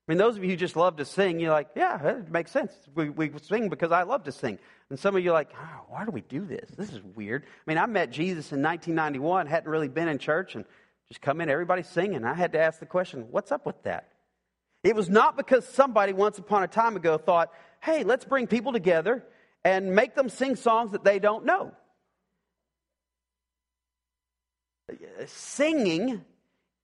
I 0.07 0.11
mean, 0.11 0.19
those 0.19 0.37
of 0.37 0.43
you 0.43 0.51
who 0.51 0.55
just 0.55 0.75
love 0.75 0.97
to 0.97 1.05
sing, 1.05 1.39
you're 1.39 1.51
like, 1.51 1.69
yeah, 1.75 1.99
it 2.05 2.29
makes 2.29 2.51
sense. 2.51 2.71
We, 2.93 3.09
we 3.09 3.31
sing 3.41 3.69
because 3.69 3.91
I 3.91 4.03
love 4.03 4.25
to 4.25 4.31
sing. 4.31 4.59
And 4.91 4.99
some 4.99 5.15
of 5.15 5.23
you 5.23 5.31
are 5.31 5.33
like, 5.33 5.49
oh, 5.59 5.85
why 5.89 6.05
do 6.05 6.11
we 6.11 6.21
do 6.21 6.45
this? 6.45 6.69
This 6.77 6.93
is 6.93 7.01
weird. 7.15 7.43
I 7.43 7.47
mean, 7.65 7.79
I 7.79 7.87
met 7.87 8.11
Jesus 8.11 8.51
in 8.51 8.61
1991, 8.61 9.47
hadn't 9.47 9.69
really 9.69 9.87
been 9.87 10.07
in 10.07 10.19
church, 10.19 10.53
and 10.53 10.63
just 11.07 11.21
come 11.21 11.41
in, 11.41 11.49
everybody's 11.49 11.87
singing. 11.87 12.23
I 12.23 12.35
had 12.35 12.51
to 12.51 12.59
ask 12.59 12.79
the 12.79 12.85
question, 12.85 13.27
what's 13.31 13.51
up 13.51 13.65
with 13.65 13.81
that? 13.83 14.09
It 14.83 14.95
was 14.95 15.09
not 15.09 15.37
because 15.37 15.67
somebody 15.67 16.13
once 16.13 16.37
upon 16.37 16.61
a 16.61 16.67
time 16.67 16.95
ago 16.95 17.17
thought, 17.17 17.51
hey, 17.81 18.03
let's 18.03 18.25
bring 18.25 18.45
people 18.45 18.73
together 18.73 19.23
and 19.63 19.95
make 19.95 20.13
them 20.13 20.29
sing 20.29 20.55
songs 20.55 20.91
that 20.91 21.03
they 21.03 21.17
don't 21.17 21.45
know. 21.45 21.71
Singing 25.25 26.23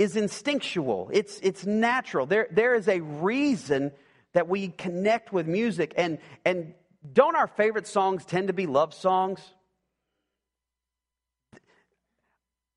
is 0.01 0.15
instinctual, 0.15 1.11
it's, 1.13 1.39
it's 1.43 1.63
natural. 1.63 2.25
There, 2.25 2.47
there 2.49 2.73
is 2.73 2.87
a 2.87 3.01
reason 3.01 3.91
that 4.33 4.47
we 4.47 4.69
connect 4.69 5.31
with 5.31 5.45
music. 5.45 5.93
And, 5.95 6.17
and 6.43 6.73
don't 7.13 7.35
our 7.35 7.45
favorite 7.45 7.85
songs 7.85 8.25
tend 8.25 8.47
to 8.47 8.53
be 8.53 8.65
love 8.65 8.95
songs? 8.95 9.39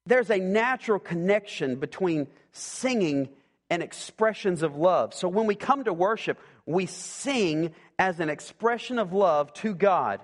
There's 0.04 0.30
a 0.30 0.38
natural 0.38 0.98
connection 0.98 1.76
between 1.76 2.26
singing 2.52 3.30
and 3.70 3.82
expressions 3.82 4.62
of 4.62 4.76
love. 4.76 5.14
So 5.14 5.26
when 5.26 5.46
we 5.46 5.54
come 5.54 5.84
to 5.84 5.94
worship, 5.94 6.38
we 6.66 6.84
sing 6.84 7.72
as 7.98 8.20
an 8.20 8.28
expression 8.28 8.98
of 8.98 9.14
love 9.14 9.50
to 9.54 9.74
God. 9.74 10.20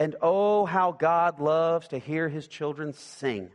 And 0.00 0.16
oh, 0.22 0.64
how 0.64 0.92
God 0.92 1.40
loves 1.40 1.88
to 1.88 1.98
hear 1.98 2.30
his 2.30 2.48
children 2.48 2.94
sing. 2.94 3.50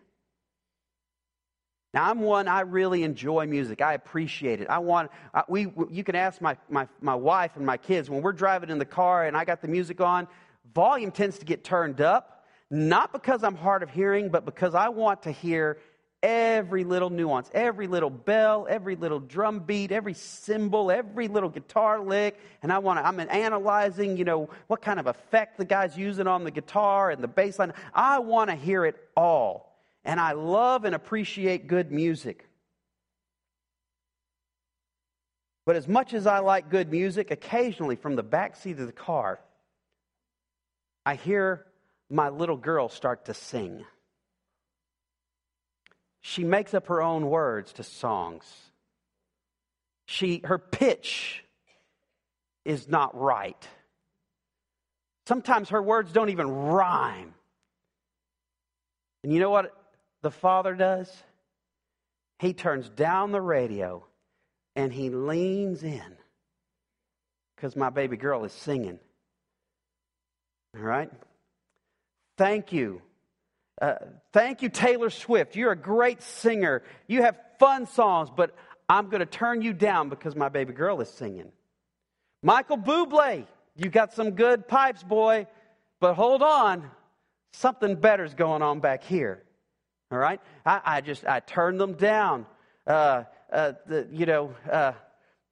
Now, 1.98 2.12
I'm 2.12 2.20
one, 2.20 2.48
I 2.48 2.60
really 2.60 3.02
enjoy 3.02 3.48
music. 3.48 3.82
I 3.82 3.94
appreciate 3.94 4.62
it. 4.62 4.70
I 4.70 4.78
want, 4.78 5.10
I, 5.34 5.42
we, 5.48 5.74
you 5.90 6.04
can 6.04 6.14
ask 6.14 6.40
my, 6.40 6.56
my, 6.70 6.88
my 7.02 7.16
wife 7.16 7.54
and 7.56 7.66
my 7.66 7.78
kids 7.78 8.08
when 8.08 8.22
we're 8.22 8.34
driving 8.34 8.70
in 8.70 8.78
the 8.78 8.86
car 8.86 9.26
and 9.26 9.36
I 9.36 9.46
got 9.46 9.64
the 9.64 9.68
music 9.68 10.00
on, 10.00 10.28
volume 10.76 11.10
tends 11.10 11.40
to 11.40 11.46
get 11.46 11.64
turned 11.64 12.00
up, 12.00 12.46
not 12.70 13.12
because 13.14 13.44
I'm 13.44 13.56
hard 13.56 13.82
of 13.82 13.90
hearing, 13.90 14.30
but 14.30 14.46
because 14.46 14.76
I 14.76 14.90
want 14.90 15.24
to 15.24 15.32
hear 15.32 15.80
every 16.22 16.84
little 16.84 17.10
nuance, 17.10 17.50
every 17.52 17.88
little 17.88 18.12
bell, 18.12 18.68
every 18.70 18.96
little 18.96 19.20
drum 19.20 19.62
beat, 19.62 19.92
every 19.92 20.14
cymbal, 20.14 20.92
every 20.92 21.28
little 21.28 21.50
guitar 21.50 22.00
lick. 22.00 22.40
And 22.62 22.72
I 22.72 22.78
want 22.78 23.00
to, 23.00 23.08
I'm 23.08 23.20
analyzing, 23.20 24.18
you 24.18 24.24
know, 24.24 24.52
what 24.68 24.84
kind 24.84 25.00
of 25.00 25.08
effect 25.08 25.58
the 25.58 25.66
guy's 25.66 25.98
using 25.98 26.28
on 26.28 26.44
the 26.44 26.52
guitar 26.52 27.10
and 27.10 27.24
the 27.24 27.28
bass 27.28 27.58
line. 27.58 27.74
I 27.92 28.20
want 28.20 28.52
to 28.52 28.56
hear 28.56 28.86
it 28.86 28.98
all 29.16 29.67
and 30.08 30.22
I 30.22 30.32
love 30.32 30.86
and 30.86 30.96
appreciate 30.96 31.68
good 31.68 31.92
music. 31.92 32.48
But 35.66 35.76
as 35.76 35.86
much 35.86 36.14
as 36.14 36.26
I 36.26 36.40
like 36.40 36.70
good 36.70 36.90
music, 36.90 37.30
occasionally 37.30 37.98
from 37.98 38.16
the 38.16 38.24
back 38.24 38.56
seat 38.56 38.80
of 38.80 38.88
the 38.88 38.94
car, 38.94 39.42
I 41.06 41.16
hear 41.16 41.66
my 42.10 42.30
little 42.30 42.56
girl 42.56 42.88
start 42.88 43.26
to 43.26 43.34
sing. 43.34 43.84
She 46.22 46.46
makes 46.46 46.74
up 46.74 46.88
her 46.88 47.02
own 47.02 47.30
words 47.30 47.74
to 47.74 47.84
songs. 47.84 48.46
She, 50.06 50.40
her 50.46 50.58
pitch 50.58 51.44
is 52.64 52.88
not 52.88 53.20
right. 53.20 53.68
Sometimes 55.26 55.70
her 55.70 55.84
words 55.84 56.14
don't 56.14 56.30
even 56.30 56.48
rhyme. 56.48 57.34
And 59.26 59.34
you 59.34 59.42
know 59.42 59.50
what 59.50 59.74
the 60.22 60.32
father 60.32 60.76
does? 60.76 61.12
He 62.40 62.54
turns 62.54 62.90
down 62.90 63.32
the 63.32 63.42
radio 63.42 64.06
and 64.76 64.94
he 64.94 65.10
leans 65.10 65.84
in 65.84 66.18
because 67.56 67.76
my 67.76 67.90
baby 67.90 68.18
girl 68.18 68.44
is 68.46 68.54
singing. 68.54 69.00
All 70.76 70.84
right? 70.84 71.10
Thank 72.38 72.72
you. 72.72 73.02
Uh, 73.82 73.96
thank 74.34 74.62
you, 74.62 74.70
Taylor 74.70 75.10
Swift. 75.10 75.56
You're 75.56 75.72
a 75.72 75.78
great 75.78 76.22
singer. 76.22 76.84
You 77.08 77.24
have 77.24 77.38
fun 77.60 77.88
songs, 77.88 78.30
but 78.36 78.56
I'm 78.88 79.10
going 79.10 79.20
to 79.20 79.26
turn 79.26 79.62
you 79.62 79.74
down 79.74 80.10
because 80.10 80.36
my 80.36 80.50
baby 80.50 80.74
girl 80.74 81.02
is 81.02 81.10
singing. 81.10 81.52
Michael 82.44 82.78
Bublé, 82.78 83.46
you 83.76 83.90
got 83.90 84.14
some 84.14 84.32
good 84.32 84.68
pipes, 84.68 85.04
boy, 85.04 85.48
but 86.00 86.14
hold 86.14 86.42
on. 86.42 86.90
Something 87.54 87.96
better's 87.96 88.36
going 88.36 88.62
on 88.62 88.80
back 88.80 89.04
here. 89.04 89.44
All 90.12 90.18
right? 90.18 90.40
I, 90.66 90.82
I 90.86 91.02
just, 91.02 91.26
I 91.26 91.40
turned 91.40 91.80
them 91.80 91.94
down. 91.94 92.46
Uh, 92.86 93.24
uh, 93.52 93.74
the, 93.86 94.08
you 94.12 94.26
know, 94.26 94.54
uh, 94.72 94.94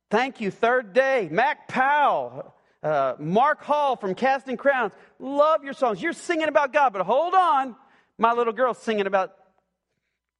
thank 0.09 0.39
you, 0.39 0.51
Third 0.51 0.93
Day. 0.93 1.27
Mac 1.31 1.67
Powell, 1.67 2.53
uh, 2.81 3.15
Mark 3.19 3.61
Hall 3.63 3.95
from 3.95 4.15
Casting 4.15 4.57
Crowns. 4.57 4.93
Love 5.19 5.63
your 5.63 5.73
songs. 5.73 6.01
You're 6.01 6.13
singing 6.13 6.47
about 6.47 6.71
God, 6.71 6.93
but 6.93 7.01
hold 7.05 7.33
on. 7.33 7.75
My 8.17 8.33
little 8.33 8.53
girl's 8.53 8.77
singing 8.77 9.07
about, 9.07 9.35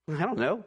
I 0.08 0.22
don't 0.22 0.40
know. 0.40 0.64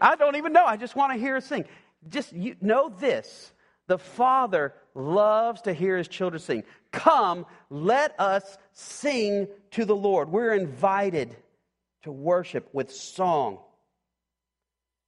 I 0.00 0.16
don't 0.16 0.36
even 0.36 0.52
know. 0.52 0.64
I 0.64 0.76
just 0.76 0.96
want 0.96 1.12
to 1.12 1.18
hear 1.18 1.34
her 1.34 1.40
sing. 1.40 1.64
Just 2.08 2.32
you 2.32 2.56
know 2.60 2.88
this 2.88 3.52
the 3.86 3.98
Father 3.98 4.74
loves 4.94 5.62
to 5.62 5.72
hear 5.72 5.96
his 5.96 6.08
children 6.08 6.40
sing. 6.40 6.62
Come, 6.92 7.46
let 7.70 8.18
us 8.20 8.58
sing 8.72 9.48
to 9.72 9.84
the 9.84 9.96
Lord. 9.96 10.30
We're 10.30 10.54
invited 10.54 11.36
to 12.02 12.12
worship 12.12 12.68
with 12.72 12.92
song. 12.92 13.58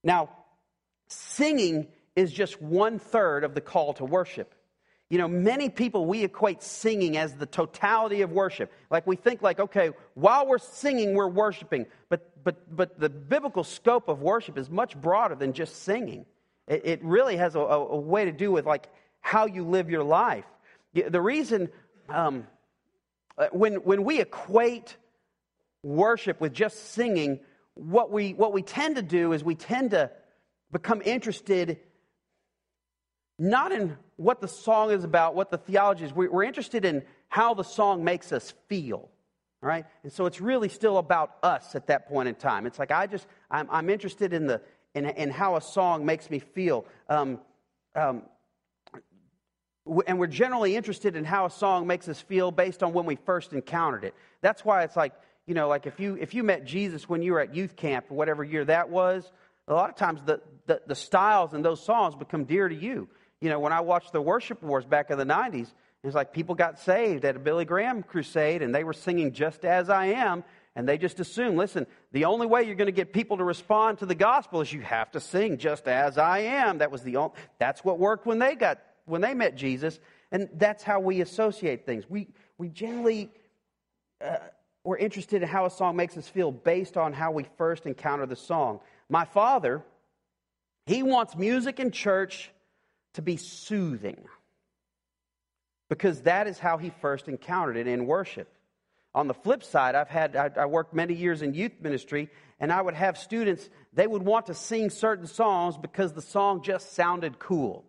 Now, 0.02 0.30
singing 1.08 1.88
is 2.16 2.32
just 2.32 2.60
one 2.60 2.98
third 2.98 3.44
of 3.44 3.54
the 3.54 3.60
call 3.60 3.94
to 3.94 4.04
worship. 4.04 4.54
You 5.08 5.18
know, 5.18 5.26
many 5.26 5.68
people, 5.68 6.06
we 6.06 6.22
equate 6.22 6.62
singing 6.62 7.16
as 7.16 7.34
the 7.34 7.46
totality 7.46 8.22
of 8.22 8.30
worship. 8.30 8.72
Like 8.90 9.06
we 9.08 9.16
think 9.16 9.42
like, 9.42 9.58
okay, 9.58 9.90
while 10.14 10.46
we're 10.46 10.58
singing, 10.58 11.14
we're 11.14 11.26
worshiping. 11.26 11.86
But, 12.08 12.44
but, 12.44 12.74
but 12.74 12.98
the 12.98 13.08
biblical 13.08 13.64
scope 13.64 14.08
of 14.08 14.22
worship 14.22 14.56
is 14.56 14.70
much 14.70 14.96
broader 14.96 15.34
than 15.34 15.52
just 15.52 15.82
singing. 15.82 16.26
It, 16.68 16.82
it 16.84 17.04
really 17.04 17.36
has 17.36 17.56
a, 17.56 17.58
a, 17.58 17.96
way 17.96 18.24
to 18.24 18.32
do 18.32 18.52
with 18.52 18.66
like 18.66 18.88
how 19.20 19.46
you 19.46 19.64
live 19.64 19.90
your 19.90 20.04
life. 20.04 20.44
The 20.94 21.20
reason 21.20 21.70
um, 22.08 22.46
uh, 23.36 23.48
when, 23.52 23.74
when 23.76 24.04
we 24.04 24.20
equate 24.20 24.96
worship 25.82 26.40
with 26.40 26.52
just 26.52 26.92
singing, 26.92 27.40
what 27.74 28.10
we, 28.10 28.32
what 28.34 28.52
we 28.52 28.62
tend 28.62 28.96
to 28.96 29.02
do 29.02 29.32
is 29.32 29.42
we 29.42 29.54
tend 29.54 29.92
to 29.92 30.10
become 30.72 31.02
interested 31.04 31.78
not 33.38 33.72
in 33.72 33.96
what 34.16 34.40
the 34.40 34.48
song 34.48 34.90
is 34.90 35.02
about, 35.02 35.34
what 35.34 35.50
the 35.50 35.58
theology 35.58 36.04
is. 36.04 36.12
We're 36.12 36.42
interested 36.42 36.84
in 36.84 37.02
how 37.28 37.54
the 37.54 37.64
song 37.64 38.04
makes 38.04 38.32
us 38.32 38.52
feel. 38.68 39.08
right? 39.62 39.84
And 40.02 40.12
so 40.12 40.26
it's 40.26 40.40
really 40.40 40.68
still 40.68 40.98
about 40.98 41.36
us 41.42 41.74
at 41.74 41.86
that 41.88 42.08
point 42.08 42.28
in 42.28 42.34
time. 42.34 42.66
It's 42.66 42.78
like 42.78 42.90
I 42.90 43.06
just, 43.06 43.26
I'm, 43.50 43.68
I'm 43.70 43.90
interested 43.90 44.32
in, 44.32 44.46
the, 44.46 44.60
in, 44.94 45.06
in 45.06 45.30
how 45.30 45.56
a 45.56 45.60
song 45.60 46.06
makes 46.06 46.30
me 46.30 46.38
feel. 46.38 46.86
Um, 47.08 47.40
um, 47.94 48.22
and 50.06 50.18
we're 50.18 50.26
generally 50.28 50.76
interested 50.76 51.16
in 51.16 51.24
how 51.24 51.46
a 51.46 51.50
song 51.50 51.86
makes 51.86 52.08
us 52.08 52.20
feel 52.20 52.50
based 52.50 52.82
on 52.82 52.92
when 52.92 53.06
we 53.06 53.16
first 53.16 53.52
encountered 53.52 54.04
it. 54.04 54.14
That's 54.40 54.64
why 54.64 54.84
it's 54.84 54.96
like 54.96 55.12
you 55.50 55.54
know, 55.54 55.66
like 55.66 55.84
if 55.88 55.98
you 55.98 56.16
if 56.20 56.32
you 56.32 56.44
met 56.44 56.64
Jesus 56.64 57.08
when 57.08 57.22
you 57.22 57.32
were 57.32 57.40
at 57.40 57.56
youth 57.56 57.74
camp 57.74 58.06
or 58.08 58.14
whatever 58.14 58.44
year 58.44 58.64
that 58.66 58.88
was, 58.88 59.28
a 59.66 59.74
lot 59.74 59.90
of 59.90 59.96
times 59.96 60.20
the, 60.24 60.40
the, 60.66 60.80
the 60.86 60.94
styles 60.94 61.54
and 61.54 61.64
those 61.64 61.84
songs 61.84 62.14
become 62.14 62.44
dear 62.44 62.68
to 62.68 62.74
you. 62.74 63.08
You 63.40 63.48
know, 63.48 63.58
when 63.58 63.72
I 63.72 63.80
watched 63.80 64.12
the 64.12 64.22
worship 64.22 64.62
wars 64.62 64.84
back 64.84 65.10
in 65.10 65.18
the 65.18 65.24
90s, 65.24 65.66
it's 66.04 66.14
like 66.14 66.32
people 66.32 66.54
got 66.54 66.78
saved 66.78 67.24
at 67.24 67.34
a 67.34 67.40
Billy 67.40 67.64
Graham 67.64 68.04
crusade 68.04 68.62
and 68.62 68.72
they 68.72 68.84
were 68.84 68.92
singing 68.92 69.32
Just 69.32 69.64
As 69.64 69.90
I 69.90 70.06
Am, 70.06 70.44
and 70.76 70.88
they 70.88 70.96
just 70.96 71.18
assumed, 71.18 71.58
listen, 71.58 71.84
the 72.12 72.26
only 72.26 72.46
way 72.46 72.62
you're 72.62 72.76
going 72.76 72.86
to 72.86 72.92
get 72.92 73.12
people 73.12 73.38
to 73.38 73.44
respond 73.44 73.98
to 73.98 74.06
the 74.06 74.14
gospel 74.14 74.60
is 74.60 74.72
you 74.72 74.82
have 74.82 75.10
to 75.10 75.20
sing 75.20 75.58
Just 75.58 75.88
As 75.88 76.16
I 76.16 76.38
Am. 76.42 76.78
That 76.78 76.92
was 76.92 77.02
the 77.02 77.16
only, 77.16 77.34
that's 77.58 77.84
what 77.84 77.98
worked 77.98 78.24
when 78.24 78.38
they 78.38 78.54
got, 78.54 78.78
when 79.04 79.20
they 79.20 79.34
met 79.34 79.56
Jesus. 79.56 79.98
And 80.30 80.48
that's 80.54 80.84
how 80.84 81.00
we 81.00 81.20
associate 81.22 81.86
things. 81.86 82.08
We, 82.08 82.28
we 82.56 82.68
generally, 82.68 83.30
uh, 84.24 84.36
we're 84.84 84.96
interested 84.96 85.42
in 85.42 85.48
how 85.48 85.66
a 85.66 85.70
song 85.70 85.96
makes 85.96 86.16
us 86.16 86.28
feel 86.28 86.50
based 86.50 86.96
on 86.96 87.12
how 87.12 87.32
we 87.32 87.44
first 87.58 87.86
encounter 87.86 88.26
the 88.26 88.36
song. 88.36 88.80
My 89.08 89.24
father, 89.24 89.82
he 90.86 91.02
wants 91.02 91.36
music 91.36 91.80
in 91.80 91.90
church 91.90 92.50
to 93.14 93.22
be 93.22 93.36
soothing 93.36 94.24
because 95.88 96.22
that 96.22 96.46
is 96.46 96.58
how 96.58 96.78
he 96.78 96.90
first 97.00 97.28
encountered 97.28 97.76
it 97.76 97.86
in 97.86 98.06
worship. 98.06 98.48
On 99.14 99.26
the 99.26 99.34
flip 99.34 99.64
side, 99.64 99.96
I've 99.96 100.08
had 100.08 100.36
I, 100.36 100.50
I 100.56 100.66
worked 100.66 100.94
many 100.94 101.14
years 101.14 101.42
in 101.42 101.52
youth 101.52 101.72
ministry, 101.80 102.30
and 102.60 102.72
I 102.72 102.80
would 102.80 102.94
have 102.94 103.18
students 103.18 103.68
they 103.92 104.06
would 104.06 104.22
want 104.22 104.46
to 104.46 104.54
sing 104.54 104.88
certain 104.88 105.26
songs 105.26 105.76
because 105.76 106.12
the 106.12 106.22
song 106.22 106.62
just 106.62 106.94
sounded 106.94 107.40
cool. 107.40 107.84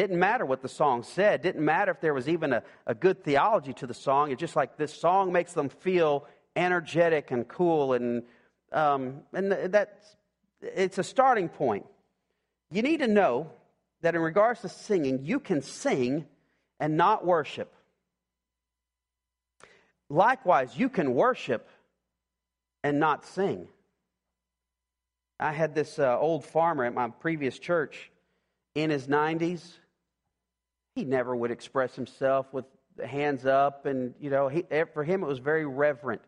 Didn't 0.00 0.18
matter 0.18 0.46
what 0.46 0.62
the 0.62 0.68
song 0.68 1.02
said. 1.02 1.42
Didn't 1.42 1.62
matter 1.62 1.90
if 1.90 2.00
there 2.00 2.14
was 2.14 2.26
even 2.26 2.54
a, 2.54 2.62
a 2.86 2.94
good 2.94 3.22
theology 3.22 3.74
to 3.74 3.86
the 3.86 3.92
song. 3.92 4.30
It's 4.30 4.40
just 4.40 4.56
like 4.56 4.78
this 4.78 4.94
song 4.94 5.30
makes 5.30 5.52
them 5.52 5.68
feel 5.68 6.26
energetic 6.56 7.30
and 7.32 7.46
cool, 7.46 7.92
and 7.92 8.22
um, 8.72 9.20
and 9.34 9.52
that's 9.52 10.16
it's 10.62 10.96
a 10.96 11.04
starting 11.04 11.50
point. 11.50 11.84
You 12.70 12.80
need 12.80 13.00
to 13.00 13.08
know 13.08 13.50
that 14.00 14.14
in 14.14 14.22
regards 14.22 14.62
to 14.62 14.70
singing, 14.70 15.22
you 15.22 15.38
can 15.38 15.60
sing 15.60 16.24
and 16.78 16.96
not 16.96 17.26
worship. 17.26 17.70
Likewise, 20.08 20.74
you 20.78 20.88
can 20.88 21.12
worship 21.12 21.68
and 22.82 22.98
not 22.98 23.26
sing. 23.26 23.68
I 25.38 25.52
had 25.52 25.74
this 25.74 25.98
uh, 25.98 26.18
old 26.18 26.46
farmer 26.46 26.86
at 26.86 26.94
my 26.94 27.08
previous 27.10 27.58
church 27.58 28.10
in 28.74 28.88
his 28.88 29.06
90s. 29.06 29.60
He 31.00 31.06
never 31.06 31.34
would 31.34 31.50
express 31.50 31.96
himself 31.96 32.52
with 32.52 32.66
hands 33.02 33.46
up, 33.46 33.86
and, 33.86 34.12
you 34.20 34.28
know, 34.28 34.48
he, 34.48 34.64
eh, 34.70 34.84
for 34.92 35.02
him 35.02 35.22
it 35.22 35.26
was 35.26 35.38
very 35.38 35.64
reverent. 35.64 36.20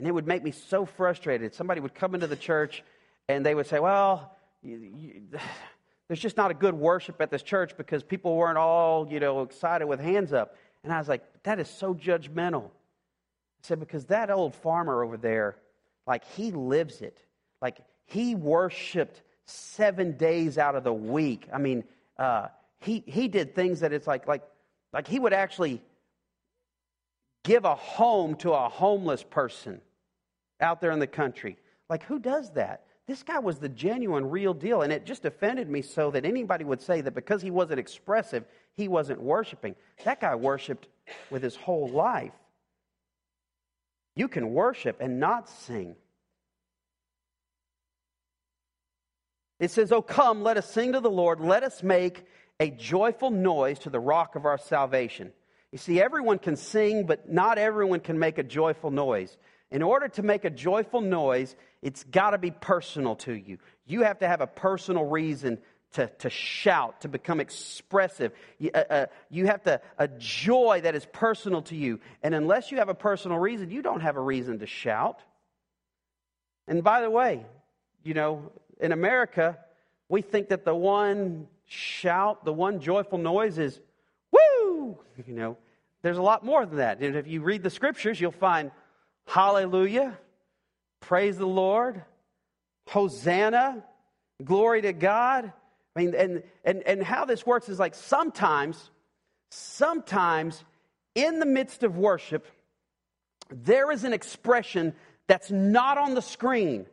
And 0.00 0.08
it 0.08 0.10
would 0.10 0.26
make 0.26 0.42
me 0.42 0.50
so 0.50 0.84
frustrated. 0.84 1.54
Somebody 1.54 1.80
would 1.80 1.94
come 1.94 2.12
into 2.12 2.26
the 2.26 2.34
church 2.34 2.82
and 3.28 3.46
they 3.46 3.54
would 3.54 3.68
say, 3.68 3.78
Well, 3.78 4.36
you, 4.64 4.76
you, 4.78 5.22
there's 6.08 6.18
just 6.18 6.36
not 6.36 6.50
a 6.50 6.54
good 6.54 6.74
worship 6.74 7.20
at 7.20 7.30
this 7.30 7.44
church 7.44 7.76
because 7.76 8.02
people 8.02 8.34
weren't 8.34 8.58
all, 8.58 9.06
you 9.08 9.20
know, 9.20 9.42
excited 9.42 9.86
with 9.86 10.00
hands 10.00 10.32
up. 10.32 10.56
And 10.82 10.92
I 10.92 10.98
was 10.98 11.08
like, 11.08 11.22
That 11.44 11.60
is 11.60 11.70
so 11.70 11.94
judgmental. 11.94 12.64
I 12.64 13.62
said, 13.62 13.78
Because 13.78 14.06
that 14.06 14.28
old 14.28 14.56
farmer 14.56 15.04
over 15.04 15.16
there, 15.16 15.54
like, 16.04 16.24
he 16.36 16.50
lives 16.50 17.00
it. 17.00 17.16
Like, 17.62 17.78
he 18.06 18.34
worshiped 18.34 19.22
seven 19.44 20.16
days 20.16 20.58
out 20.58 20.74
of 20.74 20.82
the 20.82 20.92
week. 20.92 21.48
I 21.52 21.58
mean, 21.58 21.84
uh, 22.18 22.48
he, 22.80 23.02
he 23.06 23.28
did 23.28 23.54
things 23.54 23.80
that 23.80 23.92
it's 23.92 24.06
like, 24.06 24.26
like, 24.26 24.42
like 24.92 25.06
he 25.06 25.18
would 25.18 25.32
actually 25.32 25.82
give 27.44 27.64
a 27.64 27.74
home 27.74 28.34
to 28.36 28.52
a 28.52 28.68
homeless 28.68 29.22
person 29.22 29.80
out 30.60 30.80
there 30.80 30.90
in 30.90 30.98
the 30.98 31.06
country. 31.06 31.56
Like, 31.88 32.02
who 32.04 32.18
does 32.18 32.50
that? 32.52 32.84
This 33.06 33.22
guy 33.22 33.38
was 33.38 33.58
the 33.58 33.68
genuine, 33.68 34.28
real 34.28 34.52
deal. 34.52 34.82
And 34.82 34.92
it 34.92 35.06
just 35.06 35.24
offended 35.24 35.70
me 35.70 35.80
so 35.80 36.10
that 36.10 36.24
anybody 36.24 36.64
would 36.64 36.82
say 36.82 37.00
that 37.00 37.14
because 37.14 37.40
he 37.40 37.52
wasn't 37.52 37.78
expressive, 37.78 38.44
he 38.74 38.88
wasn't 38.88 39.20
worshiping. 39.20 39.76
That 40.04 40.20
guy 40.20 40.34
worshiped 40.34 40.88
with 41.30 41.42
his 41.42 41.54
whole 41.54 41.88
life. 41.88 42.32
You 44.16 44.28
can 44.28 44.52
worship 44.52 44.96
and 45.00 45.20
not 45.20 45.48
sing. 45.48 45.94
It 49.60 49.70
says, 49.70 49.92
Oh, 49.92 50.02
come, 50.02 50.42
let 50.42 50.56
us 50.56 50.68
sing 50.70 50.92
to 50.92 51.00
the 51.00 51.10
Lord. 51.10 51.40
Let 51.40 51.62
us 51.62 51.82
make 51.82 52.26
a 52.60 52.70
joyful 52.70 53.30
noise 53.30 53.78
to 53.80 53.90
the 53.90 54.00
rock 54.00 54.36
of 54.36 54.46
our 54.46 54.58
salvation. 54.58 55.32
You 55.72 55.78
see, 55.78 56.00
everyone 56.00 56.38
can 56.38 56.56
sing, 56.56 57.04
but 57.04 57.30
not 57.30 57.58
everyone 57.58 58.00
can 58.00 58.18
make 58.18 58.38
a 58.38 58.42
joyful 58.42 58.90
noise. 58.90 59.36
In 59.70 59.82
order 59.82 60.08
to 60.08 60.22
make 60.22 60.44
a 60.44 60.50
joyful 60.50 61.00
noise, 61.00 61.54
it's 61.82 62.04
got 62.04 62.30
to 62.30 62.38
be 62.38 62.50
personal 62.50 63.16
to 63.16 63.34
you. 63.34 63.58
You 63.84 64.02
have 64.02 64.20
to 64.20 64.28
have 64.28 64.40
a 64.40 64.46
personal 64.46 65.04
reason 65.04 65.58
to, 65.92 66.06
to 66.18 66.30
shout, 66.30 67.00
to 67.02 67.08
become 67.08 67.40
expressive. 67.40 68.32
You, 68.58 68.70
uh, 68.74 68.84
uh, 68.88 69.06
you 69.28 69.46
have 69.46 69.62
to, 69.64 69.80
a 69.98 70.08
joy 70.08 70.80
that 70.82 70.94
is 70.94 71.06
personal 71.12 71.62
to 71.62 71.76
you. 71.76 72.00
And 72.22 72.34
unless 72.34 72.70
you 72.70 72.78
have 72.78 72.88
a 72.88 72.94
personal 72.94 73.38
reason, 73.38 73.70
you 73.70 73.82
don't 73.82 74.00
have 74.00 74.16
a 74.16 74.20
reason 74.20 74.60
to 74.60 74.66
shout. 74.66 75.20
And 76.68 76.82
by 76.82 77.00
the 77.00 77.10
way, 77.10 77.44
you 78.02 78.14
know, 78.14 78.52
in 78.80 78.92
America, 78.92 79.58
we 80.08 80.22
think 80.22 80.48
that 80.48 80.64
the 80.64 80.74
one 80.74 81.48
shout, 81.66 82.44
the 82.44 82.52
one 82.52 82.80
joyful 82.80 83.18
noise 83.18 83.58
is 83.58 83.80
woo! 84.32 84.98
You 85.26 85.34
know, 85.34 85.56
there's 86.02 86.18
a 86.18 86.22
lot 86.22 86.44
more 86.44 86.64
than 86.66 86.76
that. 86.76 87.00
And 87.00 87.16
if 87.16 87.26
you 87.26 87.42
read 87.42 87.62
the 87.62 87.70
scriptures, 87.70 88.20
you'll 88.20 88.32
find 88.32 88.70
hallelujah, 89.26 90.16
praise 91.00 91.38
the 91.38 91.46
Lord, 91.46 92.02
hosanna, 92.86 93.82
glory 94.44 94.82
to 94.82 94.92
God. 94.92 95.52
I 95.94 95.98
mean, 95.98 96.14
and, 96.14 96.42
and, 96.64 96.82
and 96.82 97.02
how 97.02 97.24
this 97.24 97.46
works 97.46 97.68
is 97.68 97.78
like 97.78 97.94
sometimes, 97.94 98.90
sometimes 99.50 100.62
in 101.14 101.38
the 101.38 101.46
midst 101.46 101.82
of 101.82 101.96
worship, 101.96 102.46
there 103.50 103.90
is 103.90 104.04
an 104.04 104.12
expression 104.12 104.94
that's 105.26 105.50
not 105.50 105.98
on 105.98 106.14
the 106.14 106.22
screen. 106.22 106.86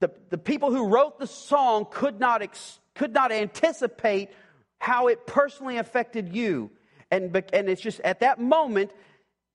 The, 0.00 0.10
the, 0.30 0.38
people 0.38 0.70
who 0.70 0.88
wrote 0.88 1.18
the 1.18 1.26
song 1.26 1.86
could 1.90 2.20
not, 2.20 2.42
ex, 2.42 2.78
could 2.94 3.14
not 3.14 3.32
anticipate 3.32 4.30
how 4.78 5.08
it 5.08 5.26
personally 5.26 5.78
affected 5.78 6.34
you. 6.34 6.70
And, 7.10 7.34
and 7.52 7.68
it's 7.68 7.80
just 7.80 8.00
at 8.00 8.20
that 8.20 8.38
moment, 8.38 8.90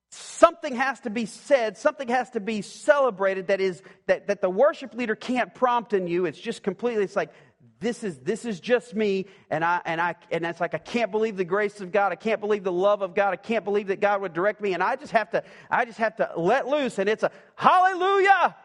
something 0.09 0.75
has 0.75 0.99
to 1.01 1.09
be 1.09 1.25
said, 1.25 1.77
something 1.77 2.07
has 2.07 2.31
to 2.31 2.39
be 2.39 2.61
celebrated 2.61 3.47
that 3.47 3.61
is 3.61 3.81
that, 4.07 4.27
that 4.27 4.41
the 4.41 4.49
worship 4.49 4.93
leader 4.93 5.15
can't 5.15 5.53
prompt 5.53 5.93
in 5.93 6.07
you. 6.07 6.25
It's 6.25 6.39
just 6.39 6.63
completely, 6.63 7.03
it's 7.03 7.15
like, 7.15 7.31
this 7.79 8.03
is 8.03 8.19
this 8.19 8.45
is 8.45 8.59
just 8.59 8.95
me 8.95 9.25
and 9.49 9.65
i 9.65 9.81
and 9.85 9.99
i 9.99 10.13
and 10.29 10.45
it's 10.45 10.61
like 10.61 10.75
i 10.75 10.77
can't 10.77 11.11
believe 11.11 11.35
the 11.35 11.43
grace 11.43 11.81
of 11.81 11.91
god. 11.91 12.11
I 12.11 12.15
can't 12.15 12.39
believe 12.39 12.63
the 12.63 12.71
love 12.71 13.01
of 13.01 13.15
god. 13.15 13.31
I 13.33 13.37
can't 13.37 13.65
believe 13.65 13.87
that 13.87 13.99
god 13.99 14.21
would 14.21 14.33
direct 14.33 14.61
me. 14.61 14.73
And 14.73 14.83
i 14.83 14.95
just 14.95 15.11
have 15.11 15.31
to 15.31 15.43
i 15.69 15.83
just 15.83 15.97
have 15.97 16.15
to 16.17 16.29
let 16.37 16.67
loose. 16.67 16.99
And 16.99 17.09
it's 17.09 17.23
a 17.23 17.31
hallelujah 17.55 18.55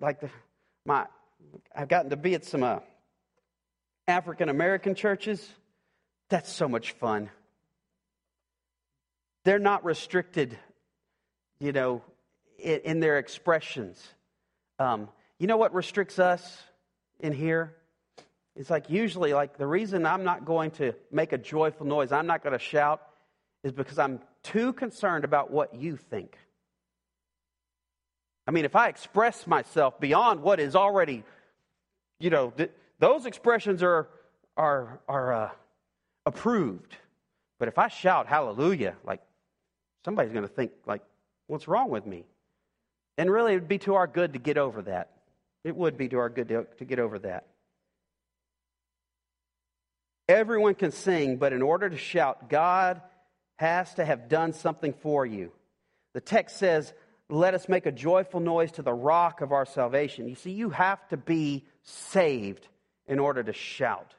like 0.00 0.20
the, 0.20 0.30
my, 0.84 1.06
I've 1.74 1.88
gotten 1.88 2.10
to 2.10 2.16
be 2.16 2.34
at 2.34 2.44
some 2.44 2.62
uh, 2.62 2.78
African 4.08 4.48
American 4.48 4.94
churches. 4.94 5.46
That's 6.28 6.52
so 6.52 6.68
much 6.68 6.92
fun. 6.92 7.30
They're 9.44 9.58
not 9.58 9.84
restricted, 9.84 10.58
you 11.60 11.72
know, 11.72 12.02
in, 12.58 12.80
in 12.84 13.00
their 13.00 13.18
expressions. 13.18 14.02
Um, 14.78 15.08
you 15.38 15.46
know 15.46 15.56
what 15.56 15.74
restricts 15.74 16.18
us 16.18 16.58
in 17.20 17.32
here? 17.32 17.74
It's 18.56 18.70
like 18.70 18.88
usually, 18.88 19.34
like 19.34 19.58
the 19.58 19.66
reason 19.66 20.06
I'm 20.06 20.24
not 20.24 20.44
going 20.44 20.70
to 20.72 20.94
make 21.12 21.32
a 21.32 21.38
joyful 21.38 21.86
noise, 21.86 22.10
I'm 22.10 22.26
not 22.26 22.42
going 22.42 22.54
to 22.54 22.58
shout, 22.58 23.02
is 23.62 23.72
because 23.72 23.98
I'm 23.98 24.20
too 24.42 24.72
concerned 24.72 25.24
about 25.24 25.50
what 25.50 25.74
you 25.74 25.96
think. 25.96 26.38
I 28.46 28.52
mean, 28.52 28.64
if 28.64 28.76
I 28.76 28.88
express 28.88 29.46
myself 29.46 29.98
beyond 29.98 30.42
what 30.42 30.60
is 30.60 30.76
already, 30.76 31.24
you 32.20 32.30
know, 32.30 32.50
th- 32.50 32.70
those 32.98 33.26
expressions 33.26 33.82
are 33.82 34.08
are 34.56 35.00
are 35.08 35.32
uh, 35.32 35.50
approved. 36.24 36.96
But 37.58 37.68
if 37.68 37.78
I 37.78 37.88
shout 37.88 38.26
hallelujah, 38.26 38.94
like 39.04 39.20
somebody's 40.04 40.32
going 40.32 40.46
to 40.46 40.52
think 40.52 40.72
like, 40.86 41.02
what's 41.46 41.66
wrong 41.66 41.90
with 41.90 42.06
me? 42.06 42.24
And 43.18 43.30
really, 43.30 43.52
it 43.52 43.56
would 43.56 43.68
be 43.68 43.78
to 43.78 43.94
our 43.94 44.06
good 44.06 44.34
to 44.34 44.38
get 44.38 44.58
over 44.58 44.82
that. 44.82 45.10
It 45.64 45.74
would 45.74 45.96
be 45.96 46.08
to 46.08 46.18
our 46.18 46.28
good 46.28 46.48
to, 46.48 46.66
to 46.78 46.84
get 46.84 46.98
over 46.98 47.18
that. 47.20 47.46
Everyone 50.28 50.74
can 50.74 50.90
sing, 50.90 51.36
but 51.36 51.52
in 51.52 51.62
order 51.62 51.88
to 51.88 51.96
shout, 51.96 52.48
God 52.48 53.00
has 53.58 53.94
to 53.94 54.04
have 54.04 54.28
done 54.28 54.52
something 54.52 54.92
for 54.92 55.24
you. 55.24 55.52
The 56.14 56.20
text 56.20 56.56
says, 56.56 56.92
let 57.28 57.54
us 57.54 57.68
make 57.68 57.86
a 57.86 57.92
joyful 57.92 58.40
noise 58.40 58.72
to 58.72 58.82
the 58.82 58.92
rock 58.92 59.40
of 59.40 59.52
our 59.52 59.66
salvation. 59.66 60.28
You 60.28 60.36
see, 60.36 60.52
you 60.52 60.70
have 60.70 61.06
to 61.08 61.16
be 61.16 61.64
saved 61.82 62.68
in 63.06 63.18
order 63.18 63.42
to 63.42 63.52
shout. 63.52 64.14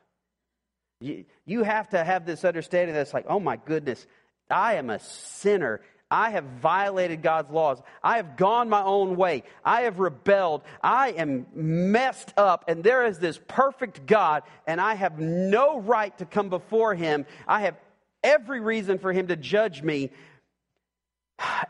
You, 0.99 1.25
you 1.45 1.63
have 1.63 1.89
to 1.89 2.03
have 2.03 2.25
this 2.25 2.43
understanding 2.43 2.95
that's 2.95 3.13
like, 3.13 3.25
oh 3.29 3.39
my 3.39 3.57
goodness, 3.57 4.05
I 4.49 4.75
am 4.75 4.89
a 4.89 4.99
sinner. 4.99 5.81
I 6.09 6.31
have 6.31 6.45
violated 6.61 7.21
God's 7.21 7.51
laws. 7.51 7.81
I 8.01 8.17
have 8.17 8.37
gone 8.37 8.69
my 8.69 8.81
own 8.81 9.15
way. 9.15 9.43
I 9.63 9.81
have 9.81 9.99
rebelled. 9.99 10.63
I 10.81 11.11
am 11.11 11.45
messed 11.53 12.33
up. 12.37 12.65
And 12.67 12.83
there 12.83 13.05
is 13.05 13.19
this 13.19 13.39
perfect 13.47 14.05
God, 14.05 14.43
and 14.65 14.79
I 14.79 14.95
have 14.95 15.19
no 15.19 15.79
right 15.79 16.17
to 16.17 16.25
come 16.25 16.49
before 16.49 16.95
Him. 16.95 17.25
I 17.47 17.61
have 17.61 17.75
every 18.23 18.61
reason 18.61 18.99
for 18.99 19.11
Him 19.11 19.27
to 19.27 19.35
judge 19.35 19.83
me 19.83 20.11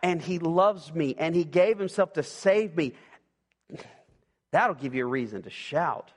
and 0.01 0.21
he 0.21 0.39
loves 0.39 0.93
me 0.93 1.15
and 1.17 1.35
he 1.35 1.43
gave 1.43 1.77
himself 1.77 2.13
to 2.13 2.23
save 2.23 2.75
me, 2.75 2.93
that'll 4.51 4.75
give 4.75 4.95
you 4.95 5.03
a 5.03 5.09
reason 5.09 5.43
to 5.43 5.49
shout. 5.49 6.11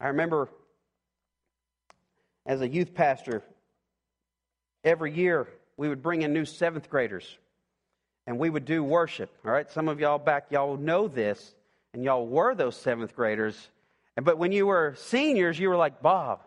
I 0.00 0.08
remember 0.08 0.48
as 2.46 2.60
a 2.60 2.68
youth 2.68 2.94
pastor, 2.94 3.42
every 4.82 5.12
year 5.12 5.48
we 5.76 5.88
would 5.88 6.02
bring 6.02 6.22
in 6.22 6.32
new 6.32 6.44
seventh 6.44 6.90
graders 6.90 7.38
and 8.26 8.38
we 8.38 8.50
would 8.50 8.64
do 8.64 8.82
worship. 8.82 9.30
All 9.44 9.50
right, 9.50 9.70
some 9.70 9.88
of 9.88 10.00
y'all 10.00 10.18
back, 10.18 10.46
y'all 10.50 10.76
know 10.76 11.08
this, 11.08 11.54
and 11.92 12.04
y'all 12.04 12.26
were 12.26 12.54
those 12.54 12.76
seventh 12.76 13.14
graders. 13.14 13.68
But 14.16 14.38
when 14.38 14.52
you 14.52 14.66
were 14.66 14.94
seniors, 14.96 15.58
you 15.58 15.68
were 15.68 15.76
like, 15.76 16.00
Bob, 16.02 16.40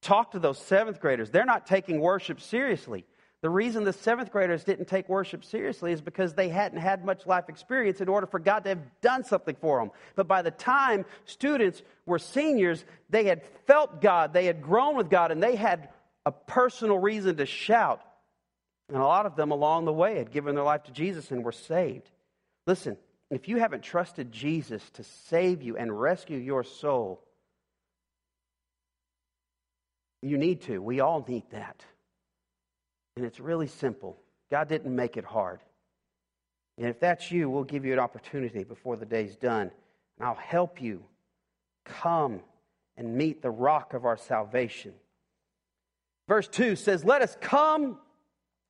talk 0.00 0.32
to 0.32 0.38
those 0.38 0.58
seventh 0.58 1.00
graders. 1.00 1.30
They're 1.30 1.44
not 1.44 1.66
taking 1.66 2.00
worship 2.00 2.40
seriously. 2.40 3.04
The 3.42 3.50
reason 3.50 3.82
the 3.82 3.92
seventh 3.92 4.30
graders 4.30 4.62
didn't 4.62 4.86
take 4.86 5.08
worship 5.08 5.44
seriously 5.44 5.92
is 5.92 6.00
because 6.00 6.32
they 6.32 6.48
hadn't 6.48 6.78
had 6.78 7.04
much 7.04 7.26
life 7.26 7.48
experience 7.48 8.00
in 8.00 8.08
order 8.08 8.26
for 8.26 8.38
God 8.38 8.60
to 8.60 8.70
have 8.70 9.00
done 9.00 9.24
something 9.24 9.56
for 9.60 9.80
them. 9.80 9.90
But 10.14 10.28
by 10.28 10.42
the 10.42 10.52
time 10.52 11.04
students 11.24 11.82
were 12.06 12.20
seniors, 12.20 12.84
they 13.10 13.24
had 13.24 13.42
felt 13.66 14.00
God, 14.00 14.32
they 14.32 14.46
had 14.46 14.62
grown 14.62 14.96
with 14.96 15.10
God, 15.10 15.32
and 15.32 15.42
they 15.42 15.56
had 15.56 15.88
a 16.24 16.30
personal 16.30 16.98
reason 16.98 17.36
to 17.36 17.46
shout. 17.46 18.00
And 18.88 18.96
a 18.96 19.04
lot 19.04 19.26
of 19.26 19.34
them 19.34 19.50
along 19.50 19.86
the 19.86 19.92
way 19.92 20.18
had 20.18 20.30
given 20.30 20.54
their 20.54 20.64
life 20.64 20.84
to 20.84 20.92
Jesus 20.92 21.32
and 21.32 21.42
were 21.42 21.50
saved. 21.50 22.08
Listen, 22.68 22.96
if 23.28 23.48
you 23.48 23.56
haven't 23.56 23.82
trusted 23.82 24.30
Jesus 24.30 24.88
to 24.90 25.02
save 25.02 25.62
you 25.62 25.76
and 25.76 26.00
rescue 26.00 26.38
your 26.38 26.62
soul, 26.62 27.24
you 30.20 30.38
need 30.38 30.60
to. 30.62 30.80
We 30.80 31.00
all 31.00 31.24
need 31.26 31.44
that. 31.50 31.84
And 33.16 33.24
it's 33.24 33.40
really 33.40 33.66
simple. 33.66 34.18
God 34.50 34.68
didn't 34.68 34.94
make 34.94 35.16
it 35.16 35.24
hard. 35.24 35.60
And 36.78 36.86
if 36.86 36.98
that's 37.00 37.30
you, 37.30 37.50
we'll 37.50 37.64
give 37.64 37.84
you 37.84 37.92
an 37.92 37.98
opportunity 37.98 38.64
before 38.64 38.96
the 38.96 39.06
day's 39.06 39.36
done. 39.36 39.70
And 40.18 40.26
I'll 40.26 40.34
help 40.34 40.80
you 40.80 41.02
come 41.84 42.40
and 42.96 43.16
meet 43.16 43.42
the 43.42 43.50
rock 43.50 43.94
of 43.94 44.04
our 44.04 44.16
salvation. 44.16 44.94
Verse 46.28 46.48
2 46.48 46.76
says, 46.76 47.04
Let 47.04 47.22
us 47.22 47.36
come 47.40 47.98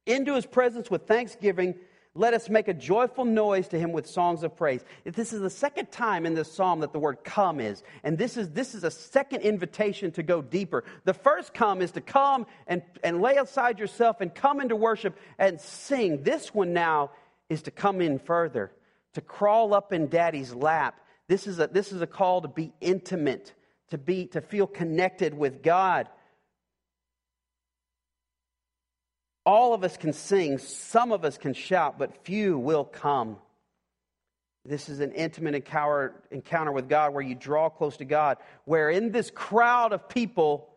into 0.07 0.35
his 0.35 0.47
presence 0.47 0.91
with 0.91 1.07
thanksgiving 1.07 1.77
let 2.15 2.35
us 2.35 2.51
make 2.51 2.69
a 2.69 2.75
joyful 2.75 3.25
noise 3.25 3.69
to 3.69 3.79
him 3.79 3.91
with 3.91 4.07
songs 4.07 4.43
of 4.43 4.55
praise. 4.55 4.85
This 5.05 5.33
is 5.33 5.41
the 5.41 5.49
second 5.49 5.91
time 5.91 6.27
in 6.27 6.35
this 6.35 6.53
psalm 6.53 6.81
that 6.81 6.93
the 6.93 6.99
word 6.99 7.25
come 7.25 7.59
is. 7.59 7.83
And 8.05 8.19
this 8.19 8.37
is, 8.37 8.51
this 8.51 8.75
is 8.75 8.85
a 8.85 8.91
second 8.91 9.41
invitation 9.41 10.13
to 10.13 10.23
go 10.23 10.43
deeper. 10.43 10.85
The 11.05 11.15
first 11.15 11.55
come 11.55 11.81
is 11.81 11.93
to 11.93 12.03
come 12.03 12.47
and, 12.67 12.83
and 13.03 13.23
lay 13.23 13.37
aside 13.37 13.79
yourself 13.79 14.21
and 14.21 14.35
come 14.35 14.61
into 14.61 14.77
worship 14.77 15.19
and 15.39 15.59
sing. 15.59 16.23
This 16.23 16.53
one 16.53 16.75
now 16.75 17.13
is 17.49 17.63
to 17.63 17.71
come 17.71 18.03
in 18.03 18.19
further, 18.19 18.73
to 19.15 19.23
crawl 19.23 19.73
up 19.73 19.95
in 19.95 20.09
daddy's 20.09 20.53
lap. 20.53 21.01
This 21.29 21.47
is 21.47 21.59
a, 21.61 21.67
this 21.67 21.93
is 21.93 22.03
a 22.03 22.07
call 22.07 22.43
to 22.43 22.49
be 22.49 22.75
intimate, 22.83 23.55
to, 23.89 23.97
be, 23.97 24.27
to 24.27 24.43
feel 24.43 24.67
connected 24.67 25.33
with 25.33 25.63
God. 25.63 26.09
All 29.45 29.75
of 29.75 29.83
us 29.83 29.97
can 29.97 30.13
sing, 30.13 30.59
some 30.59 31.13
of 31.13 31.25
us 31.25 31.37
can 31.37 31.55
shout, 31.55 31.99
but 31.99 32.25
few 32.25 32.59
will 32.59 32.85
come. 32.85 33.39
This 34.65 34.89
is 34.89 35.01
an 35.01 35.13
intimate 35.13 35.57
encounter, 35.57 36.73
with 36.73 36.89
God 36.89 37.13
where 37.13 37.23
you 37.23 37.35
draw 37.35 37.69
close 37.69 37.97
to 37.97 38.05
God, 38.05 38.39
where 38.65 38.91
in 38.91 39.11
this 39.11 39.31
crowd 39.31 39.93
of 39.93 40.09
people, 40.09 40.69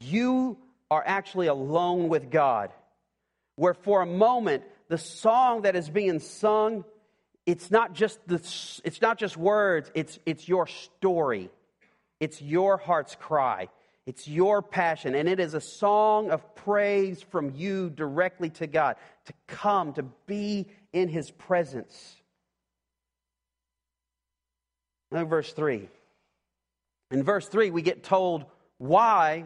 you 0.00 0.56
are 0.90 1.02
actually 1.04 1.48
alone 1.48 2.08
with 2.08 2.30
God. 2.30 2.70
Where 3.56 3.74
for 3.74 4.02
a 4.02 4.06
moment, 4.06 4.62
the 4.88 4.98
song 4.98 5.62
that 5.62 5.74
is 5.74 5.90
being 5.90 6.20
sung, 6.20 6.84
it's 7.46 7.70
not 7.70 7.94
just, 7.94 8.20
the, 8.28 8.36
it's 8.84 9.02
not 9.02 9.18
just 9.18 9.36
words, 9.36 9.90
it's, 9.94 10.18
it's 10.24 10.48
your 10.48 10.68
story. 10.68 11.50
It's 12.20 12.40
your 12.40 12.76
heart's 12.76 13.16
cry. 13.16 13.68
It's 14.06 14.26
your 14.26 14.62
passion, 14.62 15.14
and 15.14 15.28
it 15.28 15.40
is 15.40 15.54
a 15.54 15.60
song 15.60 16.30
of 16.30 16.54
praise 16.54 17.22
from 17.22 17.52
you 17.54 17.90
directly 17.90 18.50
to 18.50 18.66
God 18.66 18.96
to 19.26 19.32
come, 19.46 19.92
to 19.94 20.02
be 20.26 20.66
in 20.92 21.08
His 21.08 21.30
presence. 21.30 22.16
Now, 25.12 25.24
verse 25.24 25.52
3. 25.52 25.88
In 27.10 27.22
verse 27.22 27.48
3, 27.48 27.70
we 27.70 27.82
get 27.82 28.04
told 28.04 28.44
why 28.78 29.44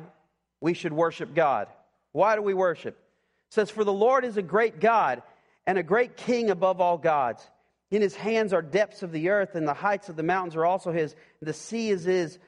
we 0.60 0.74
should 0.74 0.92
worship 0.92 1.34
God. 1.34 1.68
Why 2.12 2.36
do 2.36 2.42
we 2.42 2.54
worship? 2.54 2.94
It 2.94 3.54
says, 3.54 3.70
For 3.70 3.84
the 3.84 3.92
Lord 3.92 4.24
is 4.24 4.36
a 4.36 4.42
great 4.42 4.80
God 4.80 5.22
and 5.66 5.78
a 5.78 5.82
great 5.82 6.16
King 6.16 6.50
above 6.50 6.80
all 6.80 6.98
gods. 6.98 7.42
In 7.90 8.02
his 8.02 8.14
hands 8.16 8.52
are 8.52 8.62
depths 8.62 9.02
of 9.02 9.12
the 9.12 9.28
earth, 9.28 9.54
and 9.54 9.68
the 9.68 9.74
heights 9.74 10.08
of 10.08 10.16
the 10.16 10.22
mountains 10.22 10.56
are 10.56 10.66
also 10.66 10.90
his. 10.90 11.14
The 11.40 11.52
sea 11.52 11.90
is 11.90 12.04
his, 12.04 12.38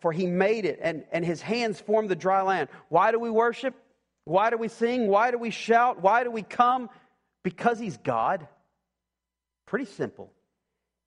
for 0.00 0.12
he 0.12 0.26
made 0.26 0.64
it, 0.64 0.78
and, 0.82 1.04
and 1.12 1.24
his 1.24 1.40
hands 1.40 1.80
formed 1.80 2.08
the 2.08 2.16
dry 2.16 2.42
land. 2.42 2.68
Why 2.88 3.10
do 3.12 3.18
we 3.18 3.30
worship? 3.30 3.74
Why 4.24 4.50
do 4.50 4.56
we 4.56 4.68
sing? 4.68 5.08
Why 5.08 5.30
do 5.30 5.38
we 5.38 5.50
shout? 5.50 6.02
Why 6.02 6.24
do 6.24 6.30
we 6.30 6.42
come? 6.42 6.90
Because 7.42 7.78
he's 7.78 7.96
God. 7.98 8.46
Pretty 9.66 9.86
simple. 9.86 10.30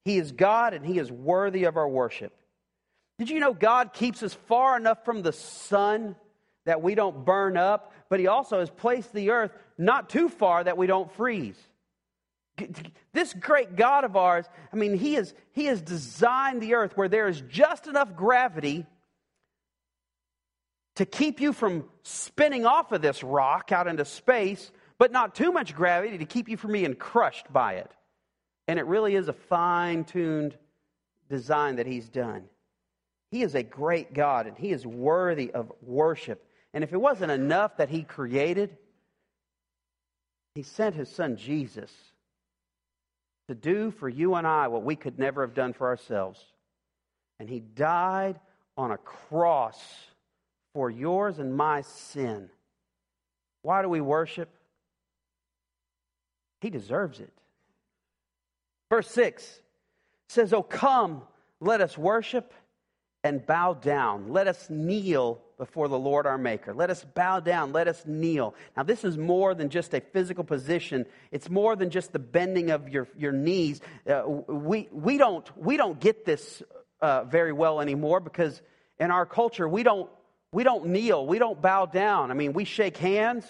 He 0.08 0.18
is 0.18 0.32
God 0.32 0.74
and 0.74 0.86
He 0.86 1.00
is 1.00 1.12
worthy 1.12 1.66
of 1.66 1.76
our 1.76 1.88
worship. 1.88 2.34
Did 3.20 3.30
you 3.30 3.40
know 3.40 3.54
God 3.54 3.94
keeps 3.94 4.24
us 4.24 4.34
far 4.48 4.78
enough 4.78 5.04
from 5.04 5.22
the 5.22 5.34
sun 5.34 6.16
that 6.66 6.82
we 6.82 6.96
don't 6.96 7.26
burn 7.26 7.58
up, 7.58 7.92
but 8.10 8.20
He 8.20 8.28
also 8.28 8.60
has 8.60 8.70
placed 8.70 9.12
the 9.14 9.32
earth 9.32 9.52
not 9.78 10.10
too 10.10 10.30
far 10.30 10.64
that 10.64 10.78
we 10.78 10.88
don't 10.88 11.12
freeze? 11.14 11.58
This 13.14 13.34
great 13.34 13.76
God 13.76 14.04
of 14.04 14.16
ours, 14.16 14.46
I 14.72 14.76
mean, 14.76 14.98
He 14.98 15.16
has, 15.16 15.34
he 15.52 15.66
has 15.66 15.82
designed 15.82 16.62
the 16.62 16.76
earth 16.76 16.96
where 16.96 17.10
there 17.10 17.28
is 17.28 17.42
just 17.42 17.88
enough 17.88 18.16
gravity 18.16 18.86
to 20.96 21.06
keep 21.06 21.40
you 21.40 21.54
from 21.54 21.86
spinning 22.04 22.66
off 22.66 22.92
of 22.92 23.02
this 23.02 23.24
rock 23.24 23.72
out 23.72 23.88
into 23.88 24.04
space, 24.04 24.72
but 24.98 25.12
not 25.12 25.36
too 25.36 25.52
much 25.52 25.76
gravity 25.76 26.18
to 26.18 26.26
keep 26.26 26.50
you 26.50 26.58
from 26.58 26.72
being 26.72 26.96
crushed 26.96 27.52
by 27.54 27.74
it. 27.74 27.92
And 28.68 28.80
it 28.80 28.86
really 28.86 29.16
is 29.16 29.28
a 29.28 29.34
fine 29.34 30.04
tuned 30.04 30.58
design 31.30 31.76
that 31.76 31.86
He's 31.86 32.10
done. 32.10 32.46
He 33.30 33.44
is 33.44 33.56
a 33.56 33.64
great 33.64 34.14
God 34.14 34.48
and 34.48 34.58
He 34.58 34.72
is 34.72 34.86
worthy 34.86 35.52
of 35.52 35.72
worship. 35.82 36.44
And 36.74 36.84
if 36.84 36.94
it 36.94 36.98
wasn't 36.98 37.32
enough 37.32 37.78
that 37.78 37.90
He 37.90 38.04
created, 38.04 38.76
He 40.56 40.64
sent 40.64 40.96
His 40.96 41.10
Son 41.10 41.38
Jesus 41.38 41.92
to 43.48 43.56
do 43.56 43.92
for 43.92 44.10
you 44.10 44.36
and 44.36 44.46
I 44.46 44.68
what 44.68 44.84
we 44.84 44.96
could 44.96 45.18
never 45.18 45.42
have 45.42 45.54
done 45.54 45.74
for 45.74 45.88
ourselves. 45.88 46.44
And 47.40 47.50
He 47.50 47.60
died 47.60 48.40
on 48.76 48.92
a 48.92 48.98
cross 48.98 49.82
for 50.74 50.90
yours 50.90 51.40
and 51.40 51.56
my 51.56 51.82
sin. 51.82 52.50
Why 53.62 53.82
do 53.82 53.90
we 53.90 54.02
worship? 54.02 54.50
He 56.62 56.70
deserves 56.70 57.20
it. 57.20 57.34
Verse 58.90 59.10
6 59.12 59.62
says, 60.30 60.54
Oh, 60.54 60.64
come, 60.64 61.24
let 61.60 61.82
us 61.82 61.98
worship 61.98 62.54
and 63.28 63.46
bow 63.46 63.74
down. 63.74 64.32
Let 64.32 64.48
us 64.48 64.70
kneel 64.70 65.42
before 65.58 65.90
the 65.90 66.00
Lord 66.00 66.26
our 66.26 66.38
Maker. 66.38 66.74
Let 66.74 66.90
us 66.90 67.04
bow 67.04 67.42
down. 67.42 67.74
Let 67.74 67.90
us 67.90 68.02
kneel. 68.06 68.56
Now, 68.78 68.84
this 68.84 69.04
is 69.04 69.18
more 69.18 69.54
than 69.54 69.68
just 69.70 69.94
a 69.94 70.00
physical 70.00 70.46
position, 70.46 71.06
it's 71.30 71.50
more 71.50 71.76
than 71.76 71.90
just 71.90 72.14
the 72.14 72.20
bending 72.20 72.72
of 72.72 72.88
your, 72.88 73.10
your 73.18 73.34
knees. 73.34 73.82
Uh, 74.10 74.24
we, 74.48 74.88
we, 74.94 75.18
don't, 75.18 75.46
we 75.58 75.76
don't 75.76 76.00
get 76.00 76.24
this 76.24 76.64
uh, 77.02 77.26
very 77.26 77.52
well 77.52 77.82
anymore 77.82 78.22
because 78.22 78.62
in 78.98 79.12
our 79.12 79.26
culture, 79.26 79.68
we 79.68 79.84
don't, 79.84 80.10
we 80.54 80.64
don't 80.64 80.86
kneel, 80.86 81.28
we 81.28 81.38
don't 81.38 81.62
bow 81.62 81.86
down. 81.86 82.32
I 82.32 82.34
mean, 82.34 82.54
we 82.54 82.64
shake 82.64 82.96
hands. 82.96 83.44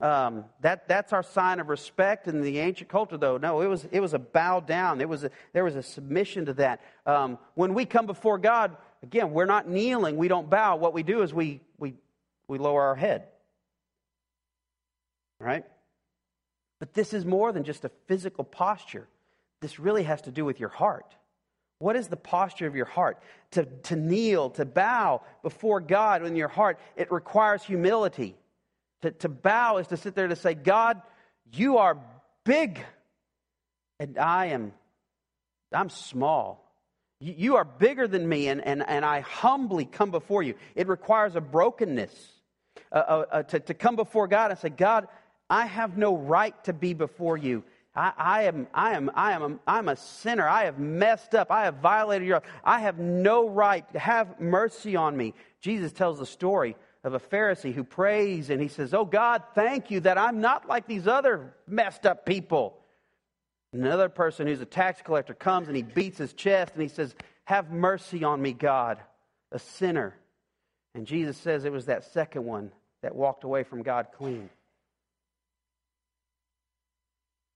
Um, 0.00 0.46
that, 0.62 0.88
that's 0.88 1.12
our 1.12 1.22
sign 1.22 1.60
of 1.60 1.68
respect 1.68 2.26
in 2.26 2.40
the 2.40 2.58
ancient 2.60 2.88
culture, 2.88 3.18
though. 3.18 3.36
No, 3.36 3.60
it 3.60 3.66
was, 3.66 3.86
it 3.92 4.00
was 4.00 4.14
a 4.14 4.18
bow 4.18 4.60
down. 4.60 5.02
It 5.02 5.08
was 5.10 5.24
a, 5.24 5.30
there 5.52 5.62
was 5.62 5.76
a 5.76 5.82
submission 5.82 6.46
to 6.46 6.54
that. 6.54 6.80
Um, 7.04 7.38
when 7.54 7.74
we 7.74 7.84
come 7.84 8.06
before 8.06 8.38
God, 8.38 8.76
again, 9.02 9.32
we're 9.32 9.46
not 9.46 9.68
kneeling. 9.68 10.16
We 10.16 10.28
don't 10.28 10.48
bow. 10.48 10.76
What 10.76 10.94
we 10.94 11.02
do 11.02 11.22
is 11.22 11.32
we, 11.32 11.60
we, 11.78 11.94
we 12.48 12.58
lower 12.58 12.82
our 12.82 12.94
head. 12.94 13.24
Right? 15.38 15.64
But 16.78 16.94
this 16.94 17.12
is 17.12 17.24
more 17.24 17.52
than 17.52 17.64
just 17.64 17.84
a 17.84 17.90
physical 18.06 18.44
posture. 18.44 19.08
This 19.60 19.78
really 19.78 20.04
has 20.04 20.22
to 20.22 20.30
do 20.30 20.44
with 20.44 20.60
your 20.60 20.68
heart. 20.68 21.14
What 21.78 21.96
is 21.96 22.08
the 22.08 22.16
posture 22.16 22.66
of 22.66 22.76
your 22.76 22.86
heart? 22.86 23.22
To, 23.52 23.64
to 23.64 23.96
kneel, 23.96 24.50
to 24.50 24.64
bow 24.66 25.22
before 25.42 25.80
God 25.80 26.24
in 26.24 26.36
your 26.36 26.48
heart, 26.48 26.78
it 26.96 27.10
requires 27.10 27.62
humility. 27.62 28.36
To, 29.02 29.10
to 29.12 29.28
bow 29.28 29.78
is 29.78 29.86
to 29.88 29.96
sit 29.96 30.14
there 30.14 30.28
to 30.28 30.36
say, 30.36 30.54
God, 30.54 31.00
you 31.52 31.78
are 31.78 31.98
big 32.44 32.80
and 33.98 34.18
I 34.18 34.46
am 34.46 34.72
I'm 35.72 35.88
small. 35.88 36.66
You, 37.22 37.56
are 37.56 37.64
bigger 37.64 38.08
than 38.08 38.26
me, 38.26 38.48
and, 38.48 38.64
and, 38.64 38.82
and 38.88 39.04
I 39.04 39.20
humbly 39.20 39.84
come 39.84 40.10
before 40.10 40.42
you. 40.42 40.54
It 40.74 40.88
requires 40.88 41.36
a 41.36 41.40
brokenness 41.42 42.12
uh, 42.90 42.94
uh, 42.94 43.24
uh, 43.30 43.42
to, 43.42 43.60
to 43.60 43.74
come 43.74 43.94
before 43.94 44.26
God 44.26 44.50
and 44.50 44.58
say, 44.58 44.70
God, 44.70 45.06
I 45.50 45.66
have 45.66 45.98
no 45.98 46.16
right 46.16 46.54
to 46.64 46.72
be 46.72 46.94
before 46.94 47.36
you. 47.36 47.62
I, 47.94 48.12
I, 48.16 48.42
am, 48.44 48.68
I, 48.72 48.94
am, 48.94 49.10
I 49.14 49.32
am, 49.32 49.42
a, 49.42 49.58
I'm 49.66 49.88
a 49.88 49.96
sinner. 49.96 50.48
I 50.48 50.64
have 50.64 50.78
messed 50.78 51.34
up. 51.34 51.50
I 51.50 51.64
have 51.64 51.76
violated 51.76 52.26
your. 52.26 52.42
I 52.64 52.80
have 52.80 52.98
no 52.98 53.48
right. 53.48 53.90
To 53.92 53.98
have 53.98 54.40
mercy 54.40 54.96
on 54.96 55.14
me. 55.14 55.34
Jesus 55.60 55.92
tells 55.92 56.18
the 56.18 56.26
story 56.26 56.74
of 57.04 57.12
a 57.14 57.20
Pharisee 57.20 57.74
who 57.74 57.84
prays 57.84 58.48
and 58.48 58.62
he 58.62 58.68
says, 58.68 58.94
Oh 58.94 59.04
God, 59.04 59.42
thank 59.54 59.90
you 59.90 60.00
that 60.00 60.16
I'm 60.16 60.40
not 60.40 60.68
like 60.68 60.86
these 60.86 61.06
other 61.06 61.54
messed 61.66 62.06
up 62.06 62.24
people. 62.24 62.79
Another 63.72 64.08
person 64.08 64.46
who's 64.46 64.60
a 64.60 64.66
tax 64.66 65.00
collector 65.02 65.34
comes 65.34 65.68
and 65.68 65.76
he 65.76 65.82
beats 65.82 66.18
his 66.18 66.32
chest 66.32 66.72
and 66.74 66.82
he 66.82 66.88
says, 66.88 67.14
Have 67.44 67.70
mercy 67.70 68.24
on 68.24 68.42
me, 68.42 68.52
God, 68.52 68.98
a 69.52 69.58
sinner. 69.58 70.16
And 70.94 71.06
Jesus 71.06 71.36
says 71.36 71.64
it 71.64 71.72
was 71.72 71.86
that 71.86 72.04
second 72.04 72.44
one 72.44 72.72
that 73.02 73.14
walked 73.14 73.44
away 73.44 73.62
from 73.62 73.82
God 73.82 74.08
clean. 74.16 74.50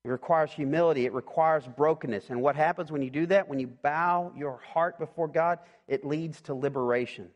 It 0.05 0.11
requires 0.11 0.53
humility. 0.53 1.07
It 1.07 1.15
requires 1.15 1.67
brokenness. 1.67 2.29
And 2.29 2.43
what 2.43 2.57
happens 2.57 2.93
when 2.93 3.03
you 3.03 3.11
do 3.11 3.27
that? 3.27 3.49
When 3.49 3.59
you 3.59 3.67
bow 3.67 4.33
your 4.37 4.61
heart 4.73 4.99
before 4.99 5.29
God, 5.29 5.59
it 5.89 6.05
leads 6.05 6.43
to 6.43 6.55
liberation. 6.55 7.31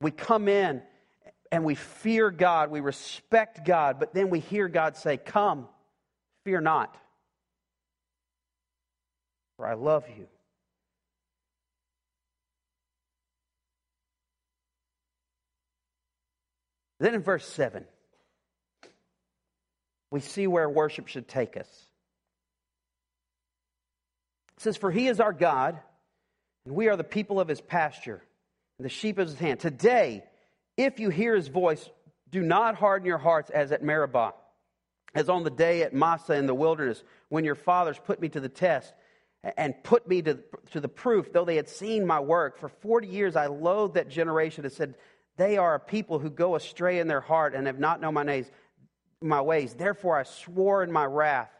We 0.00 0.10
come 0.10 0.48
in 0.48 0.82
and 1.52 1.64
we 1.64 1.74
fear 1.74 2.30
God, 2.30 2.70
we 2.70 2.80
respect 2.80 3.64
God, 3.64 3.98
but 3.98 4.14
then 4.14 4.30
we 4.30 4.40
hear 4.40 4.68
God 4.68 4.96
say, 4.96 5.16
Come, 5.16 5.68
fear 6.44 6.60
not, 6.60 6.96
for 9.60 9.66
I 9.66 9.74
love 9.74 10.04
you. 10.16 10.26
Then 16.98 17.14
in 17.14 17.22
verse 17.22 17.46
7, 17.46 17.84
we 20.10 20.20
see 20.20 20.46
where 20.46 20.66
worship 20.66 21.08
should 21.08 21.28
take 21.28 21.58
us. 21.58 21.68
It 24.56 24.62
says, 24.62 24.78
For 24.78 24.90
he 24.90 25.08
is 25.08 25.20
our 25.20 25.34
God, 25.34 25.78
and 26.64 26.74
we 26.74 26.88
are 26.88 26.96
the 26.96 27.04
people 27.04 27.38
of 27.38 27.46
his 27.46 27.60
pasture, 27.60 28.22
and 28.78 28.86
the 28.86 28.90
sheep 28.90 29.18
of 29.18 29.28
his 29.28 29.38
hand. 29.38 29.60
Today, 29.60 30.24
if 30.78 31.00
you 31.00 31.10
hear 31.10 31.36
his 31.36 31.48
voice, 31.48 31.86
do 32.30 32.40
not 32.40 32.76
harden 32.76 33.06
your 33.06 33.18
hearts 33.18 33.50
as 33.50 33.72
at 33.72 33.84
Meribah, 33.84 34.32
as 35.14 35.28
on 35.28 35.44
the 35.44 35.50
day 35.50 35.82
at 35.82 35.92
Massah 35.92 36.32
in 36.32 36.46
the 36.46 36.54
wilderness, 36.54 37.02
when 37.28 37.44
your 37.44 37.56
fathers 37.56 38.00
put 38.02 38.22
me 38.22 38.30
to 38.30 38.40
the 38.40 38.48
test 38.48 38.94
and 39.42 39.74
put 39.82 40.06
me 40.06 40.22
to, 40.22 40.38
to 40.72 40.80
the 40.80 40.88
proof, 40.88 41.32
though 41.32 41.44
they 41.44 41.56
had 41.56 41.68
seen 41.68 42.06
my 42.06 42.20
work. 42.20 42.58
For 42.58 42.68
40 42.68 43.08
years 43.08 43.36
I 43.36 43.46
loathed 43.46 43.94
that 43.94 44.08
generation 44.08 44.64
and 44.64 44.72
said, 44.72 44.94
They 45.36 45.56
are 45.56 45.74
a 45.74 45.80
people 45.80 46.18
who 46.18 46.30
go 46.30 46.56
astray 46.56 46.98
in 46.98 47.08
their 47.08 47.20
heart 47.20 47.54
and 47.54 47.66
have 47.66 47.78
not 47.78 48.00
known 48.00 48.14
my, 48.14 48.22
names, 48.22 48.50
my 49.20 49.40
ways. 49.40 49.74
Therefore 49.74 50.18
I 50.18 50.24
swore 50.24 50.82
in 50.82 50.92
my 50.92 51.06
wrath, 51.06 51.50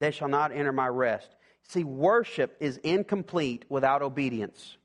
They 0.00 0.10
shall 0.10 0.28
not 0.28 0.52
enter 0.52 0.72
my 0.72 0.88
rest. 0.88 1.28
See, 1.68 1.84
worship 1.84 2.56
is 2.60 2.78
incomplete 2.78 3.64
without 3.68 4.02
obedience. 4.02 4.76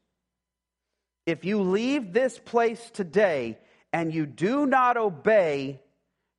If 1.25 1.43
you 1.43 1.61
leave 1.61 2.13
this 2.13 2.39
place 2.39 2.89
today 2.91 3.57
and 3.91 4.13
you 4.13 4.25
do 4.25 4.65
not 4.65 4.95
obey 4.95 5.81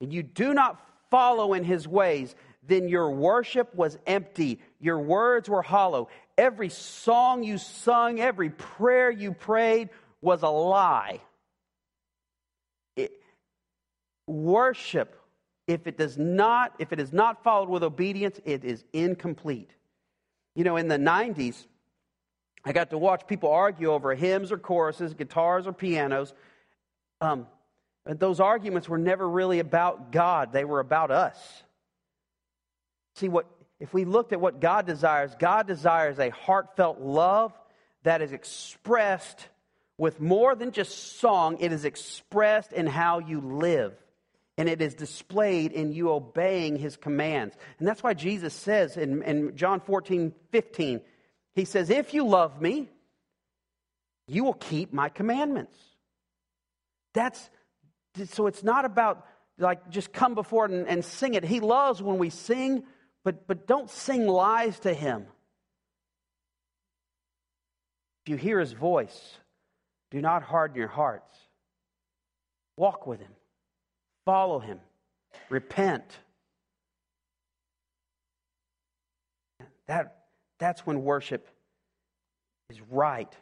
and 0.00 0.12
you 0.12 0.22
do 0.22 0.54
not 0.54 0.80
follow 1.10 1.54
in 1.54 1.64
his 1.64 1.88
ways, 1.88 2.34
then 2.68 2.88
your 2.88 3.10
worship 3.10 3.74
was 3.74 3.98
empty. 4.06 4.60
Your 4.78 4.98
words 4.98 5.48
were 5.48 5.62
hollow. 5.62 6.08
Every 6.36 6.68
song 6.68 7.42
you 7.42 7.58
sung, 7.58 8.20
every 8.20 8.50
prayer 8.50 9.10
you 9.10 9.32
prayed 9.32 9.88
was 10.20 10.42
a 10.42 10.48
lie. 10.48 11.20
It, 12.94 13.12
worship, 14.26 15.18
if 15.66 15.86
it 15.86 15.96
does 15.96 16.18
not, 16.18 16.74
if 16.78 16.92
it 16.92 17.00
is 17.00 17.12
not 17.12 17.42
followed 17.42 17.70
with 17.70 17.82
obedience, 17.82 18.38
it 18.44 18.64
is 18.64 18.84
incomplete. 18.92 19.70
You 20.54 20.64
know, 20.64 20.76
in 20.76 20.88
the 20.88 20.98
90s, 20.98 21.66
I 22.64 22.72
got 22.72 22.90
to 22.90 22.98
watch 22.98 23.26
people 23.26 23.50
argue 23.50 23.92
over 23.92 24.14
hymns 24.14 24.52
or 24.52 24.58
choruses, 24.58 25.14
guitars 25.14 25.66
or 25.66 25.72
pianos. 25.72 26.34
Um, 27.22 27.46
those 28.04 28.40
arguments 28.40 28.88
were 28.88 28.98
never 28.98 29.26
really 29.26 29.58
about 29.58 30.12
God, 30.12 30.52
they 30.52 30.66
were 30.66 30.80
about 30.80 31.10
us. 31.10 31.62
See, 33.18 33.28
what, 33.28 33.46
if 33.80 33.92
we 33.92 34.04
looked 34.04 34.32
at 34.32 34.40
what 34.40 34.60
God 34.60 34.86
desires, 34.86 35.32
God 35.38 35.66
desires 35.66 36.18
a 36.18 36.30
heartfelt 36.30 37.00
love 37.00 37.52
that 38.04 38.22
is 38.22 38.32
expressed 38.32 39.48
with 39.96 40.20
more 40.20 40.54
than 40.54 40.70
just 40.70 41.18
song, 41.18 41.58
it 41.58 41.72
is 41.72 41.84
expressed 41.84 42.72
in 42.72 42.86
how 42.86 43.18
you 43.18 43.40
live. 43.40 43.92
And 44.56 44.68
it 44.68 44.80
is 44.80 44.94
displayed 44.94 45.72
in 45.72 45.92
you 45.92 46.10
obeying 46.10 46.76
his 46.76 46.96
commands. 46.96 47.56
And 47.78 47.86
that's 47.86 48.02
why 48.02 48.14
Jesus 48.14 48.54
says 48.54 48.96
in, 48.96 49.22
in 49.22 49.56
John 49.56 49.80
14, 49.80 50.32
15, 50.50 51.00
he 51.54 51.64
says, 51.64 51.90
If 51.90 52.14
you 52.14 52.26
love 52.26 52.60
me, 52.60 52.88
you 54.26 54.44
will 54.44 54.54
keep 54.54 54.92
my 54.92 55.08
commandments. 55.08 55.76
That's 57.14 57.50
so 58.26 58.46
it's 58.46 58.62
not 58.64 58.84
about 58.84 59.26
like 59.58 59.90
just 59.90 60.12
come 60.12 60.34
before 60.34 60.66
and, 60.66 60.86
and 60.86 61.04
sing 61.04 61.34
it. 61.34 61.44
He 61.44 61.60
loves 61.60 62.02
when 62.02 62.18
we 62.18 62.30
sing, 62.30 62.84
but, 63.24 63.46
but 63.46 63.66
don't 63.66 63.90
sing 63.90 64.26
lies 64.26 64.78
to 64.80 64.94
him. 64.94 65.26
If 68.24 68.30
you 68.30 68.36
hear 68.36 68.60
his 68.60 68.72
voice, 68.72 69.38
do 70.10 70.20
not 70.20 70.42
harden 70.42 70.76
your 70.76 70.88
hearts. 70.88 71.34
Walk 72.76 73.06
with 73.06 73.20
him, 73.20 73.32
follow 74.24 74.58
him, 74.58 74.80
repent. 75.48 76.04
That, 79.86 80.16
that's 80.58 80.86
when 80.86 81.02
worship 81.02 81.48
is 82.70 82.80
right. 82.90 83.32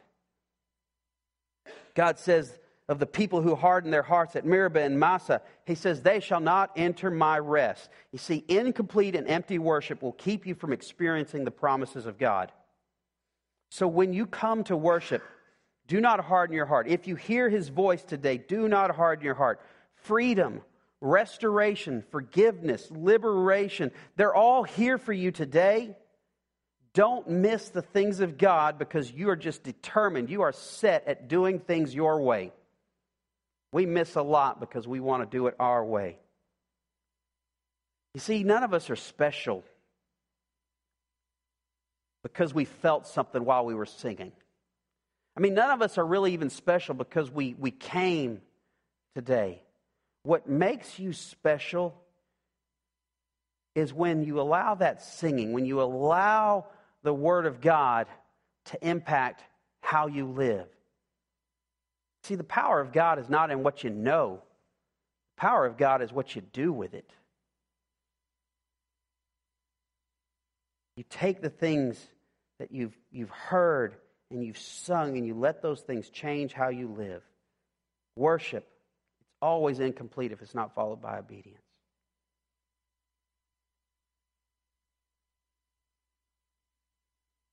God 1.93 2.17
says 2.19 2.57
of 2.89 2.99
the 2.99 3.05
people 3.05 3.41
who 3.41 3.55
harden 3.55 3.91
their 3.91 4.03
hearts 4.03 4.35
at 4.35 4.45
Meribah 4.45 4.81
and 4.81 4.99
Massah. 4.99 5.41
he 5.65 5.75
says, 5.75 6.01
They 6.01 6.19
shall 6.19 6.39
not 6.39 6.71
enter 6.75 7.11
my 7.11 7.37
rest. 7.37 7.89
You 8.11 8.19
see, 8.19 8.45
incomplete 8.47 9.15
and 9.15 9.27
empty 9.27 9.59
worship 9.59 10.01
will 10.01 10.13
keep 10.13 10.47
you 10.47 10.55
from 10.55 10.71
experiencing 10.71 11.43
the 11.43 11.51
promises 11.51 12.05
of 12.05 12.17
God. 12.17 12.51
So 13.69 13.87
when 13.87 14.13
you 14.13 14.25
come 14.25 14.63
to 14.65 14.77
worship, 14.77 15.21
do 15.87 15.99
not 15.99 16.21
harden 16.21 16.55
your 16.55 16.65
heart. 16.65 16.87
If 16.87 17.07
you 17.07 17.15
hear 17.15 17.49
his 17.49 17.67
voice 17.67 18.03
today, 18.03 18.37
do 18.37 18.69
not 18.69 18.95
harden 18.95 19.25
your 19.25 19.35
heart. 19.35 19.59
Freedom, 20.03 20.61
restoration, 21.01 22.03
forgiveness, 22.09 22.89
liberation, 22.89 23.91
they're 24.15 24.35
all 24.35 24.63
here 24.63 24.97
for 24.97 25.13
you 25.13 25.31
today. 25.31 25.95
Don't 26.93 27.29
miss 27.29 27.69
the 27.69 27.81
things 27.81 28.21
of 28.21 28.37
God 28.37 28.79
because 28.79 29.11
you 29.11 29.29
are 29.29 29.35
just 29.35 29.63
determined. 29.63 30.29
You 30.29 30.41
are 30.41 30.53
set 30.53 31.05
at 31.07 31.27
doing 31.27 31.59
things 31.59 31.93
your 31.93 32.21
way. 32.21 32.53
We 33.71 33.85
miss 33.85 34.15
a 34.15 34.21
lot 34.21 34.59
because 34.59 34.87
we 34.87 34.99
want 34.99 35.29
to 35.29 35.37
do 35.37 35.47
it 35.47 35.55
our 35.59 35.83
way. 35.83 36.17
You 38.13 38.19
see, 38.19 38.43
none 38.43 38.63
of 38.63 38.73
us 38.73 38.89
are 38.89 38.95
special 38.95 39.63
because 42.23 42.53
we 42.53 42.65
felt 42.65 43.07
something 43.07 43.43
while 43.43 43.65
we 43.65 43.75
were 43.75 43.85
singing. 43.85 44.31
I 45.35 45.39
mean, 45.39 45.53
none 45.53 45.69
of 45.69 45.81
us 45.81 45.97
are 45.97 46.05
really 46.05 46.33
even 46.33 46.49
special 46.49 46.95
because 46.95 47.29
we, 47.29 47.55
we 47.59 47.71
came 47.71 48.41
today. 49.13 49.61
What 50.23 50.49
makes 50.49 50.97
you 50.97 51.13
special 51.13 52.01
is 53.75 53.93
when 53.93 54.23
you 54.23 54.41
allow 54.41 54.75
that 54.75 55.03
singing, 55.03 55.53
when 55.53 55.65
you 55.65 55.81
allow 55.81 56.65
the 57.03 57.13
Word 57.13 57.45
of 57.45 57.61
God 57.61 58.07
to 58.65 58.87
impact 58.87 59.43
how 59.81 60.07
you 60.07 60.25
live. 60.25 60.67
See, 62.27 62.35
the 62.35 62.43
power 62.43 62.81
of 62.81 62.91
God 62.91 63.19
is 63.19 63.29
not 63.29 63.51
in 63.51 63.63
what 63.63 63.85
you 63.85 63.89
know, 63.89 64.41
the 65.37 65.41
power 65.41 65.65
of 65.65 65.77
God 65.77 66.01
is 66.01 66.11
what 66.11 66.35
you 66.35 66.41
do 66.41 66.73
with 66.73 66.93
it. 66.93 67.09
You 70.97 71.05
take 71.09 71.41
the 71.41 71.49
things 71.49 72.05
that 72.59 72.73
you've, 72.73 72.97
you've 73.13 73.29
heard 73.29 73.95
and 74.29 74.43
you've 74.43 74.57
sung 74.57 75.15
and 75.15 75.25
you 75.25 75.35
let 75.35 75.61
those 75.61 75.79
things 75.79 76.09
change 76.09 76.51
how 76.51 76.67
you 76.67 76.89
live. 76.89 77.23
Worship, 78.17 78.67
it's 79.21 79.29
always 79.41 79.79
incomplete 79.79 80.33
if 80.33 80.41
it's 80.41 80.55
not 80.55 80.75
followed 80.75 81.01
by 81.01 81.19
obedience. 81.19 81.61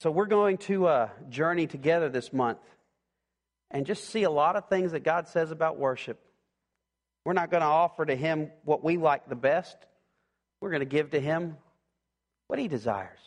So 0.01 0.11
we're 0.11 0.27
going 0.27 0.59
to 0.59 0.89
uh, 0.89 1.09
journey 1.29 1.69
together 1.69 2.09
this 2.09 2.33
month 2.33 2.59
and 3.75 3.85
just 3.85 4.09
see 4.09 4.23
a 4.23 4.31
lot 4.31 4.55
of 4.55 4.69
things 4.69 4.93
that 4.93 5.03
God 5.03 5.27
says 5.27 5.51
about 5.51 5.77
worship. 5.77 6.21
We're 7.25 7.33
not 7.33 7.51
going 7.51 7.63
to 7.63 7.67
offer 7.67 8.07
to 8.07 8.15
Him 8.15 8.53
what 8.65 8.85
we 8.85 8.97
like 8.97 9.29
the 9.29 9.35
best. 9.35 9.77
We're 10.61 10.71
going 10.71 10.81
to 10.81 10.87
give 10.87 11.11
to 11.11 11.21
Him 11.21 11.57
what 12.47 12.61
He 12.61 12.69
desires. 12.69 13.19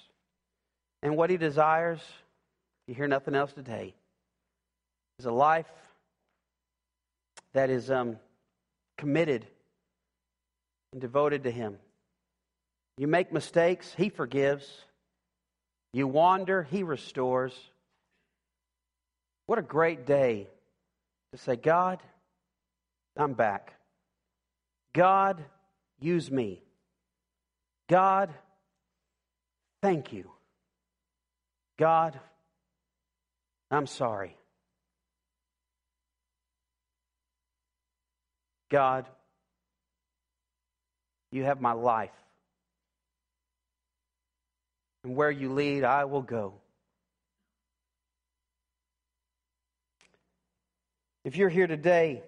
And 1.04 1.18
what 1.18 1.30
He 1.30 1.36
desires, 1.36 2.00
you 2.88 2.96
hear 2.96 3.10
nothing 3.10 3.36
else 3.36 3.52
today, 3.52 3.94
is 5.20 5.26
a 5.26 5.32
life 5.32 5.70
that 7.54 7.70
is 7.70 7.92
um, 7.92 8.16
committed 8.98 9.46
and 10.94 11.02
devoted 11.02 11.44
to 11.44 11.52
Him. 11.52 11.78
You 12.98 13.08
make 13.08 13.34
mistakes, 13.34 13.94
He 13.98 14.08
forgives. 14.08 14.66
You 15.92 16.08
wander, 16.08 16.64
He 16.64 16.84
restores. 16.84 17.54
What 19.48 19.60
a 19.60 19.64
great 19.64 20.06
day 20.06 20.48
to 21.32 21.38
say, 21.38 21.56
God, 21.56 22.00
I'm 23.16 23.34
back. 23.34 23.74
God, 24.94 25.44
use 26.00 26.30
me. 26.30 26.62
God, 27.88 28.30
thank 29.82 30.12
you. 30.12 30.30
God, 31.80 32.20
I'm 33.72 33.88
sorry. 33.88 34.36
God, 38.70 39.06
you 41.32 41.46
have 41.46 41.62
my 41.62 41.72
life. 41.72 42.12
And 45.06 45.16
where 45.16 45.32
you 45.32 45.54
lead, 45.54 45.86
I 45.86 46.04
will 46.04 46.22
go. 46.22 46.56
If 51.28 51.36
you're 51.36 51.50
here 51.50 51.68
today 51.68 52.24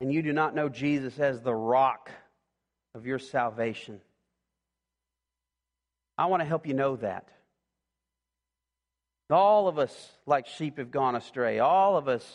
and 0.00 0.12
you 0.12 0.22
do 0.22 0.32
not 0.32 0.56
know 0.56 0.68
Jesus 0.68 1.20
as 1.20 1.40
the 1.40 1.54
rock 1.54 2.10
of 2.96 3.06
your 3.06 3.20
salvation, 3.20 4.00
I 6.18 6.26
want 6.26 6.40
to 6.40 6.44
help 6.44 6.66
you 6.66 6.74
know 6.74 6.96
that. 6.96 7.28
All 9.30 9.68
of 9.68 9.78
us, 9.78 10.10
like 10.26 10.48
sheep, 10.48 10.78
have 10.78 10.90
gone 10.90 11.14
astray. 11.14 11.60
All 11.60 11.96
of 11.96 12.08
us 12.08 12.28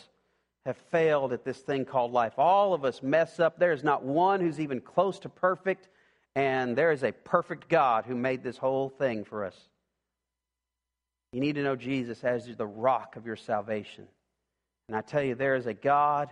have 0.64 0.78
failed 0.90 1.34
at 1.34 1.44
this 1.44 1.58
thing 1.58 1.84
called 1.84 2.12
life. 2.12 2.38
All 2.38 2.72
of 2.72 2.86
us 2.86 3.02
mess 3.02 3.38
up. 3.40 3.58
There 3.58 3.72
is 3.72 3.84
not 3.84 4.02
one 4.02 4.40
who's 4.40 4.58
even 4.58 4.80
close 4.80 5.18
to 5.18 5.28
perfect. 5.28 5.90
And 6.34 6.76
there 6.76 6.92
is 6.92 7.04
a 7.04 7.12
perfect 7.12 7.68
God 7.68 8.06
who 8.06 8.14
made 8.16 8.42
this 8.42 8.56
whole 8.56 8.88
thing 8.88 9.24
for 9.24 9.44
us. 9.44 9.68
You 11.32 11.40
need 11.40 11.54
to 11.54 11.62
know 11.62 11.76
Jesus 11.76 12.22
as 12.24 12.46
the 12.46 12.66
rock 12.66 13.16
of 13.16 13.26
your 13.26 13.36
salvation. 13.36 14.06
And 14.88 14.96
I 14.96 15.00
tell 15.00 15.22
you, 15.22 15.34
there 15.34 15.56
is 15.56 15.66
a 15.66 15.74
God 15.74 16.28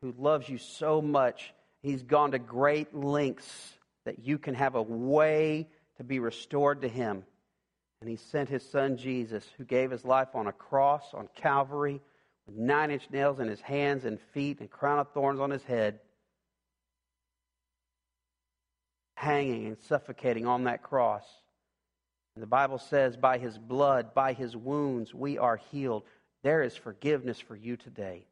who 0.00 0.14
loves 0.16 0.48
you 0.48 0.58
so 0.58 1.02
much, 1.02 1.52
he's 1.82 2.02
gone 2.02 2.30
to 2.30 2.38
great 2.38 2.94
lengths 2.94 3.74
that 4.04 4.20
you 4.20 4.38
can 4.38 4.54
have 4.54 4.74
a 4.74 4.82
way 4.82 5.68
to 5.96 6.04
be 6.04 6.18
restored 6.18 6.82
to 6.82 6.88
him. 6.88 7.24
And 8.00 8.08
he 8.08 8.16
sent 8.16 8.48
his 8.48 8.62
son 8.62 8.96
Jesus, 8.96 9.44
who 9.58 9.64
gave 9.64 9.90
his 9.90 10.04
life 10.04 10.28
on 10.34 10.46
a 10.46 10.52
cross 10.52 11.12
on 11.12 11.28
Calvary 11.34 12.00
with 12.46 12.56
nine 12.56 12.90
inch 12.90 13.08
nails 13.10 13.40
in 13.40 13.48
his 13.48 13.60
hands 13.60 14.04
and 14.04 14.20
feet 14.32 14.60
and 14.60 14.70
crown 14.70 15.00
of 15.00 15.12
thorns 15.12 15.40
on 15.40 15.50
his 15.50 15.64
head 15.64 15.98
hanging 19.16 19.66
and 19.66 19.76
suffocating 19.88 20.46
on 20.46 20.64
that 20.64 20.80
cross 20.82 21.24
And 22.38 22.42
the 22.44 22.46
Bible 22.46 22.78
says, 22.78 23.16
by 23.16 23.36
his 23.36 23.58
blood, 23.58 24.14
by 24.14 24.32
his 24.32 24.56
wounds, 24.56 25.12
we 25.12 25.38
are 25.38 25.56
healed. 25.56 26.04
There 26.44 26.62
is 26.62 26.76
forgiveness 26.76 27.40
for 27.40 27.56
you 27.56 27.76
today. 27.76 28.26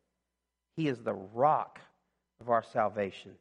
He 0.77 0.87
is 0.87 1.01
the 1.01 1.15
rock 1.35 1.81
of 2.41 2.49
our 2.49 2.63
salvation. 2.63 3.33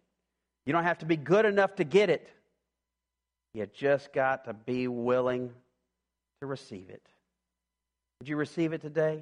You 0.66 0.74
don't 0.74 0.84
have 0.84 0.98
to 0.98 1.06
be 1.06 1.18
good 1.18 1.46
enough 1.46 1.76
to 1.76 1.84
get 1.84 2.10
it. 2.10 2.28
You 3.54 3.68
just 3.76 4.12
got 4.12 4.46
to 4.46 4.54
be 4.54 4.88
willing 4.88 5.52
to 6.42 6.48
receive 6.48 6.90
it. 6.90 7.06
Would 8.20 8.28
you 8.28 8.36
receive 8.36 8.74
it 8.74 8.82
today? 8.82 9.22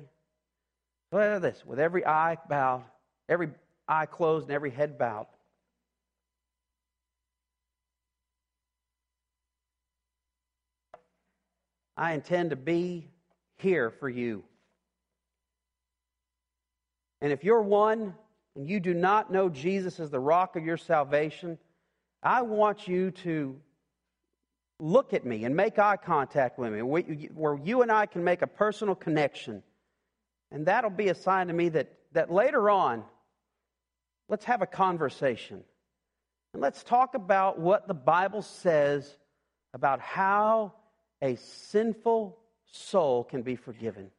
Look 1.12 1.24
at 1.24 1.42
this 1.42 1.66
with 1.66 1.78
every 1.78 2.06
eye 2.06 2.38
bowed, 2.48 2.86
every 3.28 3.50
eye 3.86 4.06
closed, 4.06 4.46
and 4.46 4.56
every 4.56 4.72
head 4.72 4.98
bowed. 4.98 5.28
I 11.96 12.14
intend 12.14 12.50
to 12.50 12.56
be 12.56 13.10
here 13.58 13.90
for 13.90 14.10
you. 14.10 14.44
And 17.22 17.32
if 17.32 17.44
you're 17.44 17.62
one 17.62 18.16
and 18.56 18.68
you 18.68 18.80
do 18.80 18.94
not 18.94 19.32
know 19.32 19.50
Jesus 19.50 20.00
as 20.00 20.10
the 20.10 20.20
rock 20.20 20.56
of 20.56 20.66
your 20.66 20.78
salvation, 20.78 21.58
I 22.22 22.42
want 22.42 22.88
you 22.88 23.12
to 23.12 23.56
look 24.80 25.14
at 25.14 25.26
me 25.26 25.46
and 25.46 25.56
make 25.56 25.80
eye 25.80 25.98
contact 25.98 26.60
with 26.60 26.74
me, 26.74 26.82
where 26.82 27.56
you 27.56 27.82
and 27.82 27.92
I 27.92 28.06
can 28.06 28.24
make 28.24 28.42
a 28.42 28.48
personal 28.48 28.96
connection. 28.96 29.64
And 30.52 30.66
that'll 30.66 30.90
be 30.90 31.10
a 31.10 31.16
sign 31.16 31.48
to 31.48 31.54
me 31.54 31.70
that, 31.70 31.94
that 32.12 32.32
later 32.32 32.70
on, 32.70 33.04
let's 34.30 34.46
have 34.46 34.62
a 34.62 34.68
conversation. 34.68 35.64
And 36.54 36.62
let's 36.62 36.84
talk 36.84 37.16
about 37.16 37.60
what 37.60 37.88
the 37.88 37.94
Bible 37.94 38.42
says 38.42 39.18
about 39.74 40.00
how 40.00 40.74
a 41.24 41.38
sinful 41.38 42.38
soul 42.70 43.24
can 43.24 43.42
be 43.42 43.56
forgiven. 43.56 44.12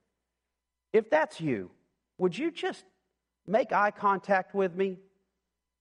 If 0.92 1.10
that's 1.10 1.40
you, 1.40 1.70
would 2.18 2.36
you 2.36 2.50
just 2.50 2.84
make 3.46 3.72
eye 3.72 3.90
contact 3.90 4.54
with 4.54 4.74
me? 4.74 4.98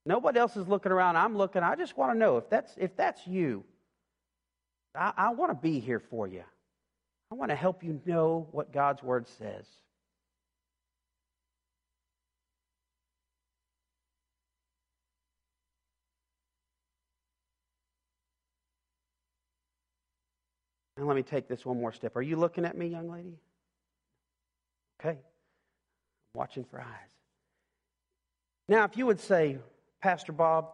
Nobody 0.06 0.38
else 0.38 0.58
is 0.58 0.68
looking 0.68 0.92
around. 0.92 1.16
I'm 1.16 1.38
looking. 1.38 1.64
I 1.64 1.76
just 1.76 1.98
want 1.98 2.12
to 2.12 2.18
know 2.18 2.38
if 2.38 2.50
that's 2.50 2.74
if 2.78 2.96
that's 2.98 3.26
you. 3.26 3.64
I, 4.94 5.14
I 5.16 5.30
want 5.32 5.52
to 5.52 5.56
be 5.56 5.80
here 5.80 6.00
for 6.00 6.28
you. 6.28 6.44
I 7.32 7.36
want 7.36 7.50
to 7.52 7.56
help 7.56 7.84
you 7.84 8.02
know 8.06 8.48
what 8.52 8.74
God's 8.74 9.02
word 9.02 9.28
says. 9.28 9.66
And 21.04 21.10
let 21.10 21.18
me 21.18 21.24
take 21.24 21.50
this 21.50 21.66
one 21.66 21.82
more 21.82 21.92
step. 21.92 22.16
Are 22.16 22.22
you 22.22 22.38
looking 22.38 22.64
at 22.64 22.78
me, 22.78 22.88
young 22.88 23.12
lady? 23.12 23.38
Okay. 25.02 25.18
I'm 25.18 26.34
watching 26.34 26.64
for 26.64 26.80
eyes. 26.80 27.12
Now, 28.70 28.86
if 28.86 28.96
you 28.96 29.06
would 29.06 29.20
say, 29.20 29.58
Pastor 30.02 30.32
Bob, 30.32 30.70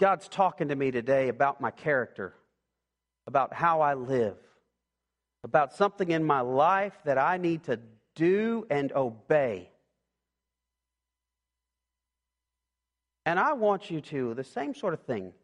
God's 0.00 0.26
talking 0.26 0.68
to 0.68 0.74
me 0.74 0.90
today 0.90 1.28
about 1.28 1.60
my 1.60 1.70
character, 1.70 2.32
about 3.26 3.52
how 3.52 3.82
I 3.82 3.92
live, 3.92 4.38
about 5.42 5.74
something 5.74 6.10
in 6.10 6.24
my 6.24 6.40
life 6.40 6.94
that 7.04 7.18
I 7.18 7.36
need 7.36 7.64
to 7.64 7.78
do 8.14 8.66
and 8.70 8.90
obey. 8.92 9.68
And 13.26 13.38
I 13.38 13.52
want 13.52 13.90
you 13.90 14.00
to, 14.00 14.32
the 14.32 14.44
same 14.44 14.74
sort 14.74 14.94
of 14.94 15.02
thing 15.02 15.34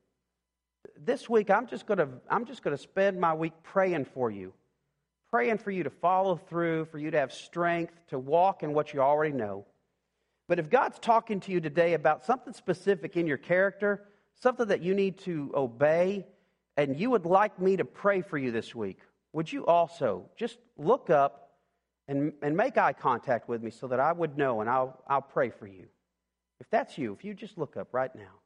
this 0.98 1.28
week 1.28 1.50
I'm 1.50 1.66
just 1.66 1.86
going 1.86 1.98
to 1.98 2.08
I'm 2.28 2.44
just 2.44 2.62
to 2.62 2.78
spend 2.78 3.20
my 3.20 3.34
week 3.34 3.52
praying 3.62 4.06
for 4.06 4.30
you. 4.30 4.52
Praying 5.30 5.58
for 5.58 5.70
you 5.70 5.84
to 5.84 5.90
follow 5.90 6.36
through, 6.36 6.86
for 6.86 6.98
you 6.98 7.10
to 7.10 7.18
have 7.18 7.32
strength 7.32 7.94
to 8.08 8.18
walk 8.18 8.62
in 8.62 8.72
what 8.72 8.92
you 8.92 9.00
already 9.00 9.34
know. 9.34 9.64
But 10.48 10.58
if 10.58 10.68
God's 10.68 10.98
talking 10.98 11.38
to 11.40 11.52
you 11.52 11.60
today 11.60 11.94
about 11.94 12.24
something 12.24 12.52
specific 12.52 13.16
in 13.16 13.28
your 13.28 13.36
character, 13.36 14.08
something 14.34 14.66
that 14.66 14.82
you 14.82 14.94
need 14.94 15.18
to 15.18 15.52
obey, 15.54 16.26
and 16.76 16.98
you 16.98 17.10
would 17.10 17.26
like 17.26 17.60
me 17.60 17.76
to 17.76 17.84
pray 17.84 18.22
for 18.22 18.36
you 18.36 18.50
this 18.50 18.74
week, 18.74 18.98
would 19.32 19.52
you 19.52 19.64
also 19.66 20.28
just 20.36 20.58
look 20.76 21.10
up 21.10 21.50
and, 22.08 22.32
and 22.42 22.56
make 22.56 22.76
eye 22.76 22.92
contact 22.92 23.48
with 23.48 23.62
me 23.62 23.70
so 23.70 23.86
that 23.86 24.00
I 24.00 24.10
would 24.10 24.36
know 24.36 24.60
and 24.60 24.68
I'll, 24.68 25.00
I'll 25.06 25.22
pray 25.22 25.50
for 25.50 25.68
you? 25.68 25.86
If 26.58 26.68
that's 26.70 26.98
you, 26.98 27.12
if 27.12 27.24
you 27.24 27.32
just 27.32 27.56
look 27.56 27.76
up 27.76 27.88
right 27.92 28.12
now. 28.16 28.39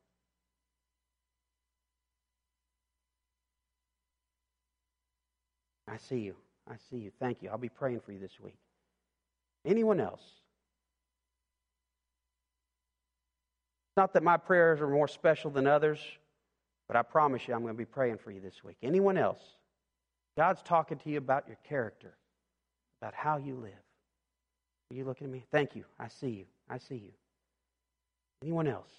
I 5.89 5.97
see 5.97 6.19
you. 6.19 6.35
I 6.69 6.75
see 6.91 6.97
you. 6.97 7.11
Thank 7.21 7.43
you. 7.43 7.51
I'll 7.51 7.59
be 7.59 7.69
praying 7.69 8.01
for 8.01 8.13
you 8.13 8.19
this 8.19 8.41
week. 8.43 8.57
Anyone 9.67 10.01
else? 10.01 10.23
Not 13.97 14.13
that 14.15 14.23
my 14.23 14.37
prayers 14.37 14.81
are 14.81 14.89
more 14.89 15.09
special 15.09 15.51
than 15.51 15.67
others, 15.67 16.01
but 16.89 16.97
I 16.97 17.03
promise 17.03 17.47
you 17.47 17.55
I'm 17.55 17.63
going 17.63 17.75
to 17.75 17.79
be 17.79 17.85
praying 17.85 18.19
for 18.19 18.31
you 18.31 18.41
this 18.41 18.65
week. 18.65 18.77
Anyone 18.83 19.17
else? 19.17 19.43
God's 20.37 20.63
talking 20.63 20.99
to 20.99 21.11
you 21.11 21.19
about 21.19 21.47
your 21.47 21.59
character, 21.69 22.15
about 23.01 23.15
how 23.15 23.37
you 23.37 23.55
live. 23.55 23.73
Are 24.91 24.95
you 24.95 25.05
looking 25.05 25.27
at 25.27 25.33
me? 25.33 25.45
Thank 25.53 25.77
you. 25.77 25.85
I 25.99 26.09
see 26.09 26.31
you. 26.31 26.45
I 26.69 26.79
see 26.79 26.97
you. 26.97 27.13
Anyone 28.43 28.67
else? 28.67 28.91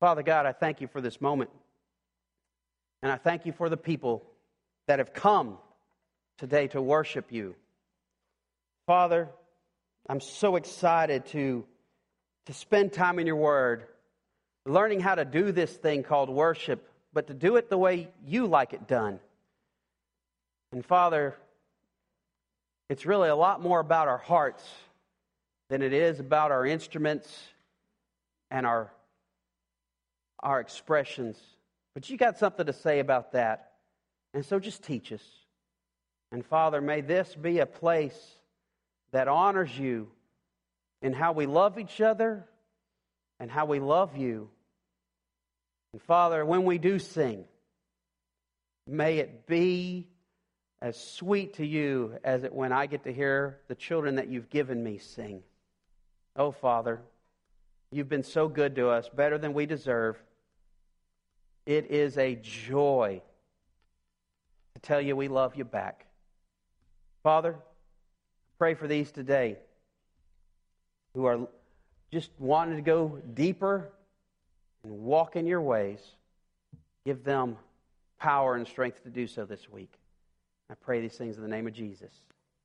Father 0.00 0.22
God, 0.22 0.46
I 0.46 0.52
thank 0.52 0.80
you 0.80 0.86
for 0.86 1.00
this 1.00 1.20
moment. 1.20 1.50
And 3.02 3.12
I 3.12 3.16
thank 3.16 3.46
you 3.46 3.52
for 3.52 3.68
the 3.68 3.76
people 3.76 4.24
that 4.86 4.98
have 4.98 5.12
come 5.12 5.58
today 6.38 6.68
to 6.68 6.82
worship 6.82 7.30
you. 7.30 7.54
Father, 8.86 9.28
I'm 10.08 10.20
so 10.20 10.56
excited 10.56 11.26
to, 11.26 11.64
to 12.46 12.52
spend 12.52 12.92
time 12.92 13.18
in 13.18 13.26
your 13.26 13.36
word, 13.36 13.84
learning 14.64 15.00
how 15.00 15.14
to 15.14 15.24
do 15.24 15.52
this 15.52 15.72
thing 15.72 16.02
called 16.02 16.30
worship, 16.30 16.90
but 17.12 17.26
to 17.26 17.34
do 17.34 17.56
it 17.56 17.68
the 17.68 17.78
way 17.78 18.08
you 18.24 18.46
like 18.46 18.72
it 18.72 18.88
done. 18.88 19.20
And 20.72 20.84
Father, 20.84 21.36
it's 22.88 23.04
really 23.04 23.28
a 23.28 23.36
lot 23.36 23.60
more 23.60 23.80
about 23.80 24.08
our 24.08 24.18
hearts 24.18 24.64
than 25.68 25.82
it 25.82 25.92
is 25.92 26.20
about 26.20 26.50
our 26.50 26.64
instruments 26.64 27.28
and 28.50 28.66
our, 28.66 28.90
our 30.40 30.60
expressions. 30.60 31.38
But 31.98 32.08
you 32.08 32.16
got 32.16 32.38
something 32.38 32.66
to 32.66 32.72
say 32.72 33.00
about 33.00 33.32
that. 33.32 33.72
And 34.32 34.46
so 34.46 34.60
just 34.60 34.84
teach 34.84 35.10
us. 35.10 35.24
And 36.30 36.46
Father, 36.46 36.80
may 36.80 37.00
this 37.00 37.34
be 37.34 37.58
a 37.58 37.66
place 37.66 38.16
that 39.10 39.26
honors 39.26 39.76
you 39.76 40.06
in 41.02 41.12
how 41.12 41.32
we 41.32 41.46
love 41.46 41.76
each 41.76 42.00
other 42.00 42.46
and 43.40 43.50
how 43.50 43.66
we 43.66 43.80
love 43.80 44.16
you. 44.16 44.48
And 45.92 46.00
Father, 46.00 46.46
when 46.46 46.64
we 46.64 46.78
do 46.78 47.00
sing, 47.00 47.46
may 48.86 49.18
it 49.18 49.48
be 49.48 50.06
as 50.80 50.96
sweet 50.96 51.54
to 51.54 51.66
you 51.66 52.16
as 52.22 52.44
it 52.44 52.54
when 52.54 52.70
I 52.70 52.86
get 52.86 53.02
to 53.04 53.12
hear 53.12 53.58
the 53.66 53.74
children 53.74 54.14
that 54.14 54.28
you've 54.28 54.50
given 54.50 54.84
me 54.84 54.98
sing. 54.98 55.42
Oh, 56.36 56.52
Father, 56.52 57.00
you've 57.90 58.08
been 58.08 58.22
so 58.22 58.46
good 58.46 58.76
to 58.76 58.88
us, 58.88 59.08
better 59.08 59.36
than 59.36 59.52
we 59.52 59.66
deserve. 59.66 60.16
It 61.68 61.90
is 61.90 62.16
a 62.16 62.34
joy 62.36 63.20
to 64.74 64.80
tell 64.80 65.02
you 65.02 65.14
we 65.14 65.28
love 65.28 65.54
you 65.54 65.66
back. 65.66 66.06
Father, 67.22 67.56
pray 68.58 68.72
for 68.72 68.88
these 68.88 69.12
today 69.12 69.58
who 71.12 71.26
are 71.26 71.46
just 72.10 72.30
wanting 72.38 72.76
to 72.76 72.82
go 72.82 73.20
deeper 73.34 73.90
and 74.82 75.00
walk 75.00 75.36
in 75.36 75.46
your 75.46 75.60
ways. 75.60 76.00
Give 77.04 77.22
them 77.22 77.58
power 78.18 78.56
and 78.56 78.66
strength 78.66 79.02
to 79.02 79.10
do 79.10 79.26
so 79.26 79.44
this 79.44 79.68
week. 79.68 79.92
I 80.70 80.74
pray 80.74 81.02
these 81.02 81.18
things 81.18 81.36
in 81.36 81.42
the 81.42 81.50
name 81.50 81.66
of 81.66 81.74
Jesus. 81.74 82.14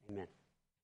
Amen. 0.09 0.27